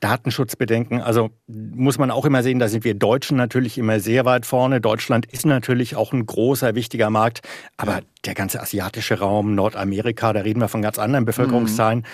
Datenschutzbedenken, 0.00 1.00
also 1.00 1.30
muss 1.46 1.98
man 1.98 2.10
auch 2.10 2.24
immer 2.24 2.42
sehen, 2.42 2.58
da 2.58 2.68
sind 2.68 2.84
wir 2.84 2.94
Deutschen 2.94 3.36
natürlich 3.36 3.78
immer 3.78 4.00
sehr 4.00 4.24
weit 4.24 4.46
vorne. 4.46 4.80
Deutschland 4.80 5.26
ist 5.26 5.46
natürlich 5.46 5.96
auch 5.96 6.12
ein 6.12 6.24
großer, 6.24 6.74
wichtiger 6.74 7.10
Markt. 7.10 7.40
Aber 7.76 8.00
der 8.24 8.34
ganze 8.34 8.60
asiatische 8.60 9.18
Raum, 9.18 9.54
Nordamerika, 9.54 10.32
da 10.32 10.40
reden 10.40 10.60
wir 10.60 10.68
von 10.68 10.82
ganz 10.82 10.98
anderen 10.98 11.26
Bevölkerungszahlen. 11.26 12.00
Mhm 12.00 12.04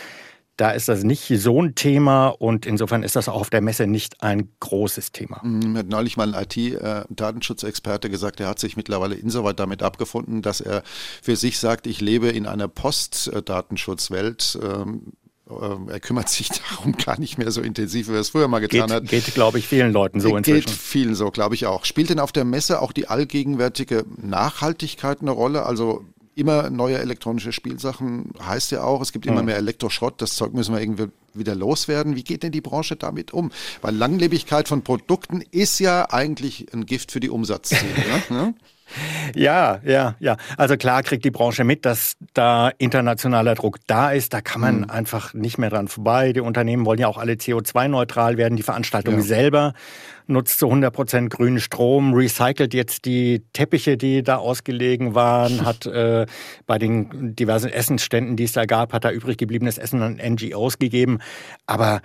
da 0.60 0.72
ist 0.72 0.88
das 0.88 1.04
nicht 1.04 1.26
so 1.36 1.62
ein 1.62 1.74
Thema 1.74 2.28
und 2.28 2.66
insofern 2.66 3.02
ist 3.02 3.16
das 3.16 3.30
auch 3.30 3.40
auf 3.40 3.48
der 3.48 3.62
Messe 3.62 3.86
nicht 3.86 4.22
ein 4.22 4.50
großes 4.60 5.10
Thema. 5.10 5.40
Mhm, 5.42 5.78
hat 5.78 5.86
neulich 5.86 6.18
mal 6.18 6.34
ein 6.34 6.44
IT-Datenschutzexperte 6.44 8.10
gesagt, 8.10 8.40
er 8.40 8.48
hat 8.48 8.58
sich 8.58 8.76
mittlerweile 8.76 9.14
insoweit 9.14 9.58
damit 9.58 9.82
abgefunden, 9.82 10.42
dass 10.42 10.60
er 10.60 10.82
für 11.22 11.36
sich 11.36 11.58
sagt, 11.58 11.86
ich 11.86 12.02
lebe 12.02 12.28
in 12.28 12.46
einer 12.46 12.68
Post-Datenschutzwelt. 12.68 14.58
Ähm, 14.62 15.14
äh, 15.48 15.92
er 15.92 16.00
kümmert 16.00 16.28
sich 16.28 16.50
darum 16.70 16.92
gar 16.92 17.18
nicht 17.18 17.38
mehr 17.38 17.52
so 17.52 17.62
intensiv, 17.62 18.08
wie 18.08 18.12
er 18.12 18.20
es 18.20 18.28
früher 18.28 18.46
mal 18.46 18.58
getan 18.58 18.88
geht, 18.88 18.96
hat. 18.96 19.08
Geht, 19.08 19.32
glaube 19.32 19.58
ich, 19.58 19.66
vielen 19.66 19.94
Leuten 19.94 20.20
so 20.20 20.36
inzwischen. 20.36 20.66
Geht 20.66 20.70
vielen 20.70 21.14
so, 21.14 21.30
glaube 21.30 21.54
ich 21.54 21.64
auch. 21.64 21.86
Spielt 21.86 22.10
denn 22.10 22.20
auf 22.20 22.32
der 22.32 22.44
Messe 22.44 22.82
auch 22.82 22.92
die 22.92 23.08
allgegenwärtige 23.08 24.04
Nachhaltigkeit 24.18 25.22
eine 25.22 25.30
Rolle? 25.30 25.64
Also 25.64 26.04
immer 26.34 26.70
neue 26.70 26.98
elektronische 26.98 27.52
Spielsachen 27.52 28.32
heißt 28.42 28.70
ja 28.70 28.82
auch, 28.82 29.00
es 29.00 29.12
gibt 29.12 29.26
immer 29.26 29.42
mehr 29.42 29.56
Elektroschrott, 29.56 30.22
das 30.22 30.34
Zeug 30.36 30.54
müssen 30.54 30.74
wir 30.74 30.80
irgendwie 30.80 31.08
wieder 31.34 31.54
loswerden. 31.54 32.16
Wie 32.16 32.24
geht 32.24 32.42
denn 32.42 32.52
die 32.52 32.60
Branche 32.60 32.96
damit 32.96 33.32
um? 33.32 33.50
Weil 33.82 33.94
Langlebigkeit 33.94 34.68
von 34.68 34.82
Produkten 34.82 35.42
ist 35.50 35.78
ja 35.78 36.10
eigentlich 36.10 36.72
ein 36.72 36.86
Gift 36.86 37.12
für 37.12 37.20
die 37.20 37.30
Umsatzziele. 37.30 37.82
ne? 38.30 38.54
Ja, 39.34 39.80
ja, 39.84 40.16
ja. 40.18 40.36
Also 40.56 40.76
klar 40.76 41.02
kriegt 41.02 41.24
die 41.24 41.30
Branche 41.30 41.64
mit, 41.64 41.84
dass 41.84 42.16
da 42.34 42.70
internationaler 42.78 43.54
Druck 43.54 43.78
da 43.86 44.10
ist. 44.10 44.32
Da 44.34 44.40
kann 44.40 44.60
man 44.60 44.80
mhm. 44.80 44.90
einfach 44.90 45.34
nicht 45.34 45.58
mehr 45.58 45.70
dran 45.70 45.88
vorbei. 45.88 46.32
Die 46.32 46.40
Unternehmen 46.40 46.86
wollen 46.86 46.98
ja 46.98 47.08
auch 47.08 47.18
alle 47.18 47.34
CO2-neutral 47.34 48.36
werden. 48.36 48.56
Die 48.56 48.62
Veranstaltung 48.62 49.16
ja. 49.16 49.22
selber 49.22 49.74
nutzt 50.26 50.58
zu 50.58 50.66
100 50.66 50.94
Prozent 50.94 51.30
grünen 51.30 51.60
Strom, 51.60 52.14
recycelt 52.14 52.72
jetzt 52.72 53.04
die 53.04 53.42
Teppiche, 53.52 53.96
die 53.96 54.22
da 54.22 54.36
ausgelegen 54.36 55.14
waren, 55.14 55.64
hat 55.64 55.86
äh, 55.86 56.26
bei 56.66 56.78
den 56.78 57.34
diversen 57.34 57.68
Essensständen, 57.68 58.36
die 58.36 58.44
es 58.44 58.52
da 58.52 58.64
gab, 58.64 58.92
hat 58.92 59.04
da 59.04 59.10
übrig 59.10 59.36
gebliebenes 59.36 59.76
Essen 59.76 60.02
an 60.02 60.20
NGOs 60.24 60.78
gegeben. 60.78 61.18
Aber 61.66 62.00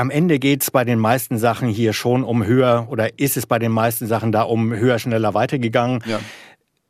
am 0.00 0.10
Ende 0.10 0.38
geht 0.38 0.62
es 0.62 0.70
bei 0.70 0.84
den 0.84 0.98
meisten 0.98 1.36
Sachen 1.36 1.68
hier 1.68 1.92
schon 1.92 2.24
um 2.24 2.44
höher 2.44 2.86
oder 2.88 3.18
ist 3.18 3.36
es 3.36 3.46
bei 3.46 3.58
den 3.58 3.70
meisten 3.70 4.06
Sachen 4.06 4.32
da 4.32 4.42
um 4.42 4.72
höher, 4.72 4.98
schneller 4.98 5.34
weitergegangen. 5.34 6.02
Ja. 6.06 6.20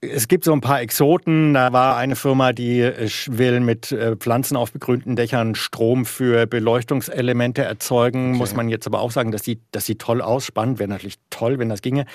Es 0.01 0.29
gibt 0.29 0.45
so 0.45 0.53
ein 0.53 0.61
paar 0.61 0.81
Exoten. 0.81 1.53
Da 1.53 1.73
war 1.73 1.97
eine 1.97 2.15
Firma, 2.15 2.53
die 2.53 2.81
will 3.27 3.61
mit 3.61 3.91
äh, 3.91 4.17
Pflanzen 4.17 4.57
auf 4.57 4.73
begrünten 4.73 5.17
Dächern 5.17 5.57
Strom 5.57 6.07
für 6.07 6.47
Beleuchtungselemente 6.47 7.63
erzeugen. 7.63 8.31
Okay. 8.31 8.39
Muss 8.39 8.55
man 8.55 8.69
jetzt 8.69 8.87
aber 8.87 9.01
auch 9.01 9.11
sagen, 9.11 9.33
das 9.33 9.43
sieht, 9.43 9.61
das 9.73 9.87
sieht 9.87 9.99
toll 9.99 10.23
aus. 10.23 10.47
Spannend 10.47 10.79
wäre 10.79 10.89
natürlich 10.89 11.17
toll, 11.31 11.59
wenn 11.59 11.69
das 11.69 11.83
ginge. 11.83 12.07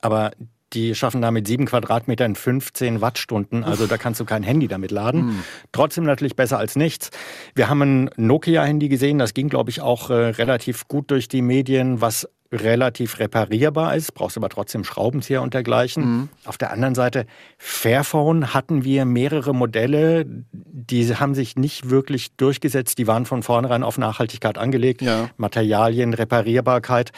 Aber 0.00 0.30
die 0.74 0.94
schaffen 0.94 1.22
damit 1.22 1.46
sieben 1.46 1.66
Quadratmetern 1.66 2.34
15 2.34 3.00
Wattstunden. 3.00 3.64
Also 3.64 3.86
da 3.86 3.96
kannst 3.96 4.20
du 4.20 4.24
kein 4.24 4.42
Handy 4.42 4.68
damit 4.68 4.90
laden. 4.90 5.26
Mhm. 5.26 5.44
Trotzdem 5.72 6.04
natürlich 6.04 6.36
besser 6.36 6.58
als 6.58 6.76
nichts. 6.76 7.10
Wir 7.54 7.68
haben 7.68 7.82
ein 7.82 8.10
Nokia-Handy 8.16 8.88
gesehen. 8.88 9.18
Das 9.18 9.34
ging, 9.34 9.48
glaube 9.48 9.70
ich, 9.70 9.80
auch 9.80 10.10
äh, 10.10 10.14
relativ 10.14 10.88
gut 10.88 11.10
durch 11.10 11.28
die 11.28 11.42
Medien, 11.42 12.00
was 12.00 12.28
relativ 12.54 13.18
reparierbar 13.18 13.96
ist, 13.96 14.14
brauchst 14.14 14.36
aber 14.36 14.48
trotzdem 14.48 14.84
Schraubenzieher 14.84 15.42
und 15.42 15.54
dergleichen. 15.54 16.04
Mhm. 16.04 16.28
Auf 16.44 16.56
der 16.56 16.70
anderen 16.72 16.94
Seite, 16.94 17.26
Fairphone 17.58 18.54
hatten 18.54 18.84
wir 18.84 19.04
mehrere 19.04 19.54
Modelle, 19.54 20.24
die 20.52 21.14
haben 21.14 21.34
sich 21.34 21.56
nicht 21.56 21.90
wirklich 21.90 22.32
durchgesetzt, 22.36 22.98
die 22.98 23.06
waren 23.06 23.26
von 23.26 23.42
vornherein 23.42 23.82
auf 23.82 23.98
Nachhaltigkeit 23.98 24.58
angelegt, 24.58 25.02
ja. 25.02 25.30
Materialien, 25.36 26.14
Reparierbarkeit. 26.14 27.12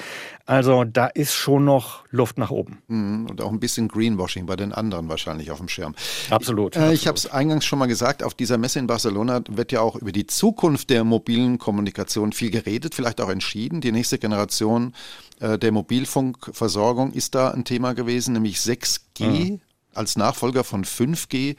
Also 0.47 0.85
da 0.85 1.07
ist 1.07 1.35
schon 1.35 1.64
noch 1.64 2.05
Luft 2.11 2.38
nach 2.38 2.50
oben. 2.50 2.78
Mhm. 2.88 3.26
Und 3.31 3.43
auch 3.43 3.50
ein 3.50 3.61
bisschen 3.61 3.88
Greenwashing 3.88 4.47
bei 4.47 4.57
den 4.57 4.73
anderen 4.73 5.09
wahrscheinlich 5.09 5.50
auf 5.50 5.59
dem 5.59 5.69
Schirm. 5.69 5.95
Absolut. 6.31 6.76
Äh, 6.76 6.78
absolut. 6.78 6.95
Ich 6.95 7.07
habe 7.07 7.19
es 7.19 7.31
eingangs 7.31 7.64
schon 7.64 7.78
mal 7.78 7.87
gesagt, 7.87 8.23
auf 8.23 8.35
dieser 8.35 8.57
Messe 8.57 8.78
in 8.78 8.87
Barcelona 8.87 9.43
wird 9.50 9.73
ja 9.73 9.81
auch 9.81 9.97
über 9.97 10.12
die 10.12 10.26
Zukunft 10.26 10.90
der 10.90 11.05
mobilen 11.05 11.59
Kommunikation 11.59 12.33
viel 12.33 12.50
geredet, 12.50 12.95
vielleicht 12.95 13.21
auch 13.21 13.28
entschieden. 13.28 13.81
Die 13.81 13.93
nächste 13.93 14.19
Generation 14.19 14.93
äh, 14.93 15.25
der 15.40 15.73
Mobilfunkversorgung 15.73 17.12
ist 17.12 17.35
da 17.35 17.50
ein 17.50 17.64
Thema 17.64 17.95
gewesen, 17.95 18.33
nämlich 18.33 18.57
6G 18.57 19.52
mhm. 19.52 19.61
als 19.95 20.16
Nachfolger 20.16 20.64
von 20.64 20.85
5G. 20.85 21.57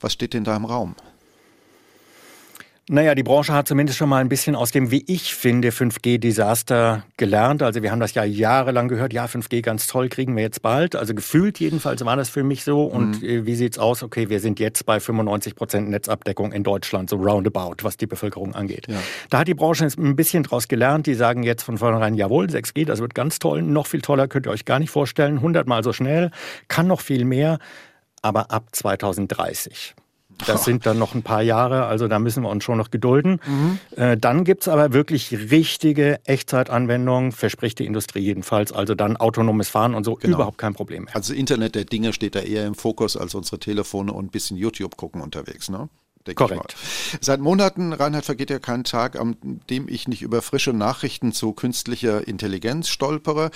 Was 0.00 0.12
steht 0.12 0.34
denn 0.34 0.44
da 0.44 0.56
im 0.56 0.64
Raum? 0.64 0.94
Naja, 2.90 3.14
die 3.14 3.22
Branche 3.22 3.52
hat 3.52 3.68
zumindest 3.68 3.98
schon 3.98 4.08
mal 4.08 4.16
ein 4.18 4.30
bisschen 4.30 4.54
aus 4.54 4.70
dem, 4.70 4.90
wie 4.90 5.04
ich 5.06 5.34
finde, 5.34 5.72
5G-Desaster 5.72 7.04
gelernt. 7.18 7.62
Also 7.62 7.82
wir 7.82 7.90
haben 7.90 8.00
das 8.00 8.14
ja 8.14 8.24
jahrelang 8.24 8.88
gehört, 8.88 9.12
ja, 9.12 9.26
5G 9.26 9.60
ganz 9.60 9.86
toll, 9.86 10.08
kriegen 10.08 10.34
wir 10.36 10.42
jetzt 10.42 10.62
bald. 10.62 10.96
Also 10.96 11.12
gefühlt 11.12 11.60
jedenfalls 11.60 12.02
war 12.06 12.16
das 12.16 12.30
für 12.30 12.44
mich 12.44 12.64
so. 12.64 12.84
Und 12.84 13.20
mhm. 13.20 13.28
Äh, 13.28 13.46
wie 13.46 13.56
sieht's 13.56 13.78
aus? 13.78 14.02
Okay, 14.02 14.30
wir 14.30 14.40
sind 14.40 14.58
jetzt 14.58 14.86
bei 14.86 15.00
95 15.00 15.54
Prozent 15.54 15.90
Netzabdeckung 15.90 16.52
in 16.52 16.62
Deutschland, 16.62 17.10
so 17.10 17.16
roundabout, 17.16 17.76
was 17.82 17.98
die 17.98 18.06
Bevölkerung 18.06 18.54
angeht. 18.54 18.86
Ja. 18.88 18.96
Da 19.28 19.40
hat 19.40 19.48
die 19.48 19.54
Branche 19.54 19.86
ein 19.98 20.16
bisschen 20.16 20.42
draus 20.42 20.66
gelernt. 20.66 21.06
Die 21.06 21.14
sagen 21.14 21.42
jetzt 21.42 21.64
von 21.64 21.76
vornherein, 21.76 22.14
jawohl, 22.14 22.46
6G, 22.46 22.86
das 22.86 23.00
wird 23.00 23.14
ganz 23.14 23.38
toll, 23.38 23.60
noch 23.60 23.86
viel 23.86 24.00
toller, 24.00 24.28
könnt 24.28 24.46
ihr 24.46 24.50
euch 24.50 24.64
gar 24.64 24.78
nicht 24.78 24.90
vorstellen. 24.90 25.36
100 25.36 25.66
mal 25.66 25.84
so 25.84 25.92
schnell, 25.92 26.30
kann 26.68 26.86
noch 26.86 27.02
viel 27.02 27.26
mehr, 27.26 27.58
aber 28.22 28.50
ab 28.50 28.68
2030. 28.72 29.94
Das 30.46 30.64
sind 30.64 30.86
dann 30.86 30.98
noch 30.98 31.14
ein 31.14 31.22
paar 31.22 31.42
Jahre, 31.42 31.86
also 31.86 32.08
da 32.08 32.18
müssen 32.18 32.42
wir 32.42 32.50
uns 32.50 32.64
schon 32.64 32.78
noch 32.78 32.90
gedulden. 32.90 33.40
Mhm. 33.46 33.78
Äh, 33.96 34.16
dann 34.16 34.44
gibt 34.44 34.62
es 34.62 34.68
aber 34.68 34.92
wirklich 34.92 35.32
richtige 35.50 36.20
Echtzeitanwendungen, 36.24 37.32
verspricht 37.32 37.78
die 37.78 37.86
Industrie 37.86 38.20
jedenfalls. 38.20 38.72
Also 38.72 38.94
dann 38.94 39.16
autonomes 39.16 39.68
Fahren 39.68 39.94
und 39.94 40.04
so, 40.04 40.14
genau. 40.14 40.36
überhaupt 40.36 40.58
kein 40.58 40.74
Problem 40.74 41.04
mehr. 41.04 41.16
Also 41.16 41.34
Internet 41.34 41.74
der 41.74 41.84
Dinge 41.84 42.12
steht 42.12 42.34
da 42.34 42.40
eher 42.40 42.66
im 42.66 42.74
Fokus 42.74 43.16
als 43.16 43.34
unsere 43.34 43.58
Telefone 43.58 44.12
und 44.12 44.26
ein 44.26 44.30
bisschen 44.30 44.56
YouTube 44.56 44.96
gucken 44.96 45.20
unterwegs, 45.20 45.68
ne? 45.68 45.88
Denke 46.28 46.44
Korrekt. 46.44 46.76
ich 46.76 47.12
mal. 47.12 47.18
Seit 47.20 47.40
Monaten, 47.40 47.92
Reinhard, 47.92 48.24
vergeht 48.24 48.50
ja 48.50 48.58
kein 48.58 48.84
Tag, 48.84 49.18
an 49.18 49.36
dem 49.70 49.88
ich 49.88 50.08
nicht 50.08 50.22
über 50.22 50.42
frische 50.42 50.72
Nachrichten 50.72 51.32
zu 51.32 51.52
künstlicher 51.52 52.26
Intelligenz 52.26 52.88
stolpere. 52.88 53.50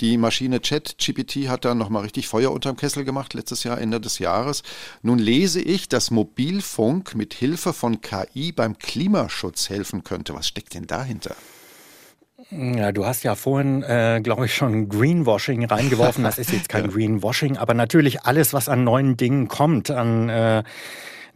Die 0.00 0.18
Maschine 0.18 0.60
ChatGPT 0.60 1.48
hat 1.48 1.64
da 1.64 1.74
nochmal 1.74 2.02
richtig 2.02 2.28
Feuer 2.28 2.52
unterm 2.52 2.76
Kessel 2.76 3.04
gemacht, 3.04 3.34
letztes 3.34 3.64
Jahr, 3.64 3.80
Ende 3.80 4.00
des 4.00 4.18
Jahres. 4.18 4.62
Nun 5.02 5.18
lese 5.18 5.60
ich, 5.60 5.88
dass 5.88 6.10
Mobilfunk 6.10 7.14
mit 7.14 7.34
Hilfe 7.34 7.72
von 7.72 8.00
KI 8.00 8.52
beim 8.52 8.78
Klimaschutz 8.78 9.70
helfen 9.70 10.04
könnte. 10.04 10.34
Was 10.34 10.46
steckt 10.48 10.74
denn 10.74 10.86
dahinter? 10.86 11.34
Ja, 12.50 12.92
du 12.92 13.04
hast 13.04 13.24
ja 13.24 13.34
vorhin, 13.34 13.82
äh, 13.82 14.20
glaube 14.22 14.46
ich, 14.46 14.54
schon 14.54 14.88
Greenwashing 14.88 15.64
reingeworfen. 15.64 16.22
Das 16.22 16.38
ist 16.38 16.52
jetzt 16.52 16.68
kein 16.68 16.84
ja. 16.86 16.90
Greenwashing, 16.90 17.56
aber 17.56 17.74
natürlich 17.74 18.22
alles, 18.22 18.52
was 18.52 18.68
an 18.68 18.84
neuen 18.84 19.16
Dingen 19.16 19.48
kommt, 19.48 19.90
an 19.90 20.28
äh, 20.28 20.62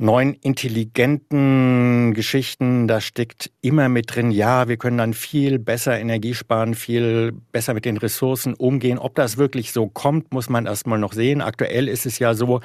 neuen 0.01 0.35
intelligenten 0.35 2.15
Geschichten, 2.15 2.89
da 2.89 3.01
steckt 3.01 3.51
immer 3.61 3.89
mit 3.89 4.15
drin, 4.15 4.31
ja, 4.31 4.67
wir 4.67 4.79
können 4.79 4.97
dann 4.97 5.13
viel 5.13 5.59
besser 5.59 5.99
Energie 5.99 6.35
sparen, 6.35 6.75
viel 6.75 7.33
besser 7.53 7.75
mit 7.75 7.85
den 7.85 7.99
Ressourcen 7.99 8.55
umgehen. 8.55 8.99
Ob 8.99 9.15
das 9.15 9.37
wirklich 9.37 9.73
so 9.73 9.89
kommt, 9.89 10.33
muss 10.33 10.49
man 10.49 10.67
erstmal 10.67 10.99
noch 10.99 11.13
sehen. 11.13 11.43
Aktuell 11.43 11.87
ist 11.87 12.07
es 12.07 12.19
ja 12.19 12.35
so, 12.35 12.61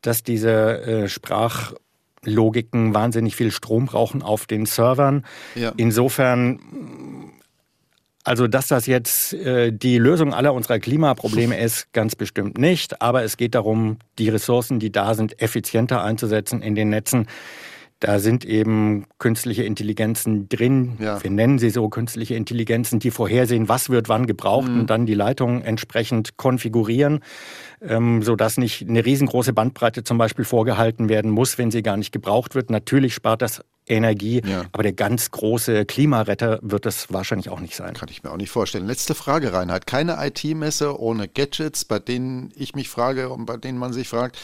dass 0.00 0.22
diese 0.22 0.82
äh, 0.82 1.08
Sprach 1.08 1.72
Logiken 2.24 2.94
wahnsinnig 2.94 3.34
viel 3.34 3.50
Strom 3.50 3.86
brauchen 3.86 4.22
auf 4.22 4.46
den 4.46 4.66
Servern. 4.66 5.24
Ja. 5.54 5.72
Insofern 5.76 6.60
also, 8.22 8.46
dass 8.46 8.68
das 8.68 8.86
jetzt 8.86 9.32
äh, 9.32 9.72
die 9.72 9.98
Lösung 9.98 10.34
aller 10.34 10.52
unserer 10.52 10.78
Klimaprobleme 10.78 11.58
ist, 11.60 11.92
ganz 11.92 12.14
bestimmt 12.14 12.58
nicht. 12.58 13.00
Aber 13.00 13.22
es 13.22 13.36
geht 13.36 13.54
darum, 13.54 13.98
die 14.18 14.28
Ressourcen, 14.28 14.78
die 14.78 14.92
da 14.92 15.14
sind, 15.14 15.40
effizienter 15.40 16.02
einzusetzen 16.04 16.60
in 16.62 16.74
den 16.74 16.90
Netzen. 16.90 17.26
Da 18.00 18.18
sind 18.18 18.46
eben 18.46 19.04
künstliche 19.18 19.62
Intelligenzen 19.62 20.48
drin. 20.48 20.96
Ja. 21.00 21.22
Wir 21.22 21.30
nennen 21.30 21.58
sie 21.58 21.68
so 21.68 21.90
künstliche 21.90 22.34
Intelligenzen, 22.34 22.98
die 22.98 23.10
vorhersehen, 23.10 23.68
was 23.68 23.90
wird 23.90 24.08
wann 24.08 24.26
gebraucht 24.26 24.68
mhm. 24.68 24.80
und 24.80 24.90
dann 24.90 25.04
die 25.04 25.14
Leitung 25.14 25.60
entsprechend 25.60 26.38
konfigurieren, 26.38 27.20
ähm, 27.82 28.22
sodass 28.22 28.56
nicht 28.56 28.88
eine 28.88 29.04
riesengroße 29.04 29.52
Bandbreite 29.52 30.02
zum 30.02 30.16
Beispiel 30.16 30.46
vorgehalten 30.46 31.10
werden 31.10 31.30
muss, 31.30 31.58
wenn 31.58 31.70
sie 31.70 31.82
gar 31.82 31.98
nicht 31.98 32.10
gebraucht 32.10 32.54
wird. 32.54 32.70
Natürlich 32.70 33.12
spart 33.12 33.42
das 33.42 33.62
Energie, 33.86 34.42
ja. 34.46 34.64
aber 34.72 34.82
der 34.82 34.92
ganz 34.92 35.30
große 35.30 35.84
Klimaretter 35.84 36.60
wird 36.62 36.86
das 36.86 37.12
wahrscheinlich 37.12 37.48
auch 37.48 37.60
nicht 37.60 37.74
sein. 37.74 37.94
Kann 37.94 38.08
ich 38.08 38.22
mir 38.22 38.30
auch 38.30 38.36
nicht 38.36 38.50
vorstellen. 38.50 38.86
Letzte 38.86 39.14
Frage, 39.14 39.52
Reinhard. 39.52 39.86
Keine 39.86 40.16
IT-Messe 40.24 40.98
ohne 40.98 41.28
Gadgets, 41.28 41.84
bei 41.84 41.98
denen 41.98 42.52
ich 42.54 42.74
mich 42.74 42.88
frage 42.88 43.30
und 43.30 43.46
bei 43.46 43.56
denen 43.56 43.78
man 43.78 43.92
sich 43.92 44.08
fragt, 44.08 44.38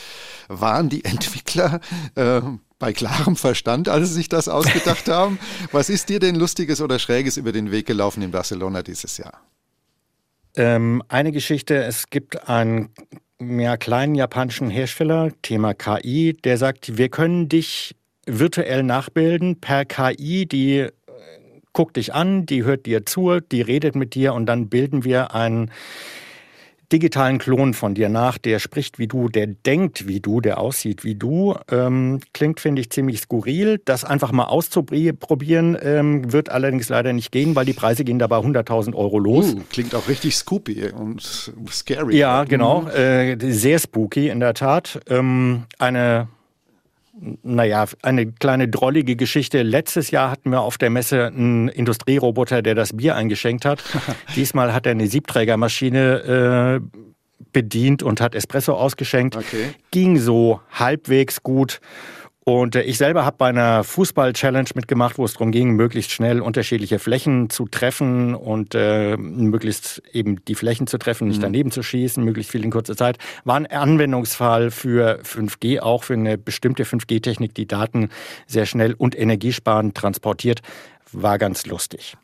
waren 0.49 0.88
die 0.88 1.05
Entwickler 1.05 1.81
äh, 2.14 2.40
bei 2.78 2.93
klarem 2.93 3.37
Verstand, 3.37 3.88
als 3.88 4.09
sie 4.09 4.14
sich 4.14 4.28
das 4.28 4.49
ausgedacht 4.49 5.09
haben. 5.09 5.38
Was 5.73 5.88
ist 5.88 6.09
dir 6.09 6.19
denn 6.19 6.35
Lustiges 6.35 6.81
oder 6.81 6.99
Schräges 6.99 7.37
über 7.37 7.52
den 7.52 7.71
Weg 7.71 7.87
gelaufen 7.87 8.23
in 8.23 8.31
Barcelona 8.31 8.83
dieses 8.83 9.16
Jahr? 9.19 9.40
Ähm, 10.57 11.02
eine 11.09 11.33
Geschichte, 11.33 11.85
es 11.85 12.09
gibt 12.09 12.49
einen 12.49 12.90
ja, 13.40 13.76
kleinen 13.76 14.14
japanischen 14.14 14.71
Hersteller, 14.71 15.31
Thema 15.43 15.75
KI, 15.75 16.33
der 16.33 16.57
sagt, 16.57 16.97
wir 16.97 17.11
können 17.11 17.49
dich 17.49 17.95
virtuell 18.26 18.83
nachbilden 18.83 19.61
per 19.61 19.85
KI, 19.85 20.47
die 20.47 20.78
äh, 20.78 20.90
guckt 21.73 21.97
dich 21.97 22.14
an, 22.14 22.47
die 22.47 22.64
hört 22.64 22.87
dir 22.87 23.06
zu, 23.06 23.40
die 23.40 23.62
redet 23.62 23.95
mit 23.95 24.14
dir 24.14 24.35
und 24.35 24.47
dann 24.47 24.68
bilden 24.68 25.04
wir 25.04 25.35
einen 25.35 25.71
digitalen 26.92 27.38
Klon 27.38 27.75
von 27.75 27.95
dir 27.95 28.09
nach, 28.09 28.38
der 28.38 28.59
spricht 28.59 28.99
wie 28.99 29.09
du, 29.09 29.28
der 29.28 29.47
denkt 29.47 30.06
wie 30.06 30.21
du, 30.21 30.40
der 30.40 30.59
aussieht 30.59 31.04
wie 31.04 31.14
du. 31.14 31.54
Ähm, 31.71 32.21
klingt, 32.33 32.61
finde 32.61 32.80
ich, 32.80 32.90
ziemlich 32.90 33.21
skurril. 33.21 33.80
Das 33.85 34.04
einfach 34.04 34.33
mal 34.33 34.45
auszuprobieren, 34.45 35.76
ähm, 35.80 36.33
wird 36.33 36.50
allerdings 36.50 36.88
leider 36.88 37.12
nicht 37.12 37.33
gehen, 37.33 37.56
weil 37.56 37.64
die 37.64 37.73
Preise 37.73 38.04
gehen 38.04 38.18
dabei 38.18 38.37
100.000 38.37 38.95
Euro 38.95 39.18
los. 39.18 39.54
Uh, 39.54 39.62
klingt 39.71 39.95
auch 39.95 40.09
richtig 40.09 40.37
scoopy 40.37 40.92
und 40.92 41.52
scary. 41.71 42.16
Ja, 42.16 42.45
genau. 42.45 42.87
Äh, 42.88 43.37
sehr 43.40 43.78
spooky 43.78 44.28
in 44.28 44.40
der 44.40 44.54
Tat. 44.54 45.00
Ähm, 45.09 45.64
eine 45.78 46.28
Naja, 47.18 47.87
eine 48.02 48.26
kleine 48.26 48.68
drollige 48.68 49.16
Geschichte. 49.16 49.62
Letztes 49.62 50.11
Jahr 50.11 50.30
hatten 50.30 50.50
wir 50.50 50.61
auf 50.61 50.76
der 50.76 50.90
Messe 50.90 51.26
einen 51.26 51.68
Industrieroboter, 51.68 52.61
der 52.61 52.75
das 52.75 52.94
Bier 52.94 53.16
eingeschenkt 53.16 53.64
hat. 53.64 53.82
Diesmal 54.37 54.75
hat 54.75 54.85
er 54.85 54.92
eine 54.92 55.06
Siebträgermaschine 55.06 56.80
äh, 56.82 57.00
bedient 57.52 58.02
und 58.02 58.20
hat 58.20 58.35
Espresso 58.35 58.75
ausgeschenkt. 58.75 59.35
Okay. 59.35 59.70
Ging 59.90 60.18
so 60.18 60.61
halbwegs 60.70 61.42
gut. 61.42 61.80
Und 62.48 62.76
äh, 62.76 62.82
ich 62.82 62.96
selber 62.96 63.24
habe 63.24 63.38
bei 63.38 63.48
einer 63.48 63.82
Fußball-Challenge 63.82 64.68
mitgemacht, 64.76 65.18
wo 65.18 65.24
es 65.24 65.32
darum 65.32 65.50
ging, 65.50 65.72
möglichst 65.72 66.12
schnell 66.12 66.40
unterschiedliche 66.40 67.00
Flächen 67.00 67.50
zu 67.50 67.66
treffen 67.66 68.36
und 68.36 68.72
äh, 68.76 69.16
möglichst 69.16 70.00
eben 70.12 70.44
die 70.44 70.54
Flächen 70.54 70.86
zu 70.86 70.96
treffen, 70.96 71.26
nicht 71.26 71.38
mhm. 71.38 71.42
daneben 71.42 71.70
zu 71.72 71.82
schießen, 71.82 72.22
möglichst 72.22 72.52
viel 72.52 72.62
in 72.62 72.70
kurzer 72.70 72.96
Zeit. 72.96 73.18
War 73.42 73.56
ein 73.56 73.66
Anwendungsfall 73.66 74.70
für 74.70 75.18
5G, 75.24 75.80
auch 75.80 76.04
für 76.04 76.14
eine 76.14 76.38
bestimmte 76.38 76.84
5G-Technik, 76.84 77.52
die 77.52 77.66
Daten 77.66 78.10
sehr 78.46 78.64
schnell 78.64 78.94
und 78.94 79.18
energiesparend 79.18 79.96
transportiert 79.96 80.62
war 81.12 81.38
ganz 81.38 81.66
lustig. 81.66 82.16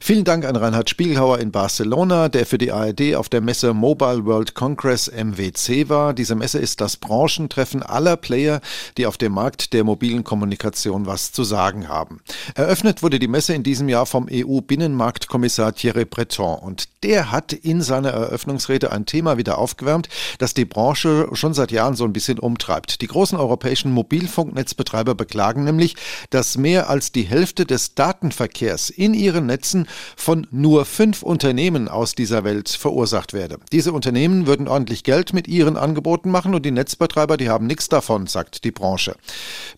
Vielen 0.00 0.24
Dank 0.24 0.44
an 0.44 0.56
Reinhard 0.56 0.90
Spiegelhauer 0.90 1.38
in 1.38 1.50
Barcelona, 1.50 2.28
der 2.28 2.46
für 2.46 2.58
die 2.58 2.70
ARD 2.70 3.16
auf 3.16 3.28
der 3.28 3.40
Messe 3.40 3.74
Mobile 3.74 4.24
World 4.24 4.54
Congress 4.54 5.10
MWC 5.10 5.88
war. 5.88 6.14
Diese 6.14 6.34
Messe 6.34 6.58
ist 6.58 6.80
das 6.80 6.96
Branchentreffen 6.96 7.82
aller 7.82 8.16
Player, 8.16 8.60
die 8.98 9.06
auf 9.06 9.16
dem 9.16 9.32
Markt 9.32 9.72
der 9.72 9.84
mobilen 9.84 10.22
Kommunikation 10.22 11.06
was 11.06 11.32
zu 11.32 11.44
sagen 11.44 11.88
haben. 11.88 12.20
Eröffnet 12.54 13.02
wurde 13.02 13.18
die 13.18 13.28
Messe 13.28 13.54
in 13.54 13.62
diesem 13.62 13.88
Jahr 13.88 14.06
vom 14.06 14.28
EU-Binnenmarktkommissar 14.30 15.74
Thierry 15.74 16.04
Breton 16.04 16.58
und 16.58 16.88
der 17.02 17.32
hat 17.32 17.52
in 17.52 17.82
seiner 17.82 18.10
Eröffnungsrede 18.10 18.92
ein 18.92 19.06
Thema 19.06 19.38
wieder 19.38 19.58
aufgewärmt, 19.58 20.08
das 20.38 20.54
die 20.54 20.64
Branche 20.64 21.28
schon 21.32 21.54
seit 21.54 21.72
Jahren 21.72 21.96
so 21.96 22.04
ein 22.04 22.12
bisschen 22.12 22.38
umtreibt. 22.38 23.00
Die 23.00 23.06
großen 23.06 23.38
europäischen 23.38 23.92
Mobilfunknetzbetreiber 23.92 25.14
beklagen 25.14 25.64
nämlich, 25.64 25.96
dass 26.30 26.58
mehr 26.58 26.90
als 26.90 27.12
die 27.12 27.22
Hälfte 27.22 27.64
des 27.64 27.94
Daten 27.94 28.25
Datenverkehrs 28.26 28.90
in 28.90 29.14
ihren 29.14 29.46
Netzen 29.46 29.86
von 30.16 30.46
nur 30.50 30.84
fünf 30.84 31.22
Unternehmen 31.22 31.88
aus 31.88 32.14
dieser 32.14 32.44
Welt 32.44 32.68
verursacht 32.68 33.32
werde. 33.32 33.58
Diese 33.72 33.92
Unternehmen 33.92 34.46
würden 34.46 34.68
ordentlich 34.68 35.04
Geld 35.04 35.32
mit 35.32 35.48
ihren 35.48 35.76
Angeboten 35.76 36.30
machen 36.30 36.54
und 36.54 36.64
die 36.64 36.70
Netzbetreiber, 36.70 37.36
die 37.36 37.48
haben 37.48 37.66
nichts 37.66 37.88
davon, 37.88 38.26
sagt 38.26 38.64
die 38.64 38.72
Branche. 38.72 39.16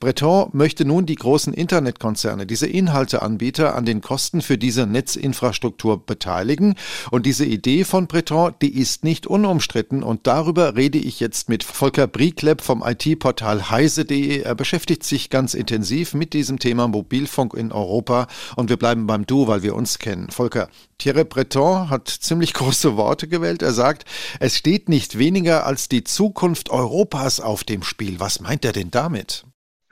Breton 0.00 0.48
möchte 0.52 0.84
nun 0.84 1.06
die 1.06 1.14
großen 1.14 1.52
Internetkonzerne, 1.52 2.46
diese 2.46 2.66
Inhalteanbieter 2.66 3.74
an 3.74 3.84
den 3.84 4.00
Kosten 4.00 4.40
für 4.40 4.58
diese 4.58 4.86
Netzinfrastruktur 4.86 6.04
beteiligen. 6.04 6.74
Und 7.10 7.26
diese 7.26 7.44
Idee 7.44 7.84
von 7.84 8.06
Breton, 8.06 8.54
die 8.62 8.78
ist 8.78 9.04
nicht 9.04 9.26
unumstritten 9.26 10.02
und 10.02 10.26
darüber 10.26 10.76
rede 10.76 10.98
ich 10.98 11.20
jetzt 11.20 11.48
mit 11.48 11.64
Volker 11.64 12.06
Brieklepp 12.06 12.62
vom 12.62 12.82
IT-Portal 12.84 13.70
heise.de. 13.70 14.40
Er 14.42 14.54
beschäftigt 14.54 15.04
sich 15.04 15.30
ganz 15.30 15.54
intensiv 15.54 16.14
mit 16.14 16.32
diesem 16.32 16.58
Thema 16.58 16.88
Mobilfunk 16.88 17.54
in 17.54 17.72
Europa 17.72 18.28
und 18.56 18.70
wir 18.70 18.76
bleiben 18.76 19.06
beim 19.06 19.26
Du, 19.26 19.46
weil 19.46 19.62
wir 19.62 19.74
uns 19.74 19.98
kennen. 19.98 20.30
Volker, 20.30 20.68
Thierry 20.98 21.24
Breton 21.24 21.90
hat 21.90 22.08
ziemlich 22.08 22.54
große 22.54 22.96
Worte 22.96 23.28
gewählt. 23.28 23.62
Er 23.62 23.72
sagt, 23.72 24.04
es 24.40 24.56
steht 24.56 24.88
nicht 24.88 25.18
weniger 25.18 25.66
als 25.66 25.88
die 25.88 26.04
Zukunft 26.04 26.70
Europas 26.70 27.40
auf 27.40 27.64
dem 27.64 27.82
Spiel. 27.82 28.20
Was 28.20 28.40
meint 28.40 28.64
er 28.64 28.72
denn 28.72 28.90
damit? 28.90 29.44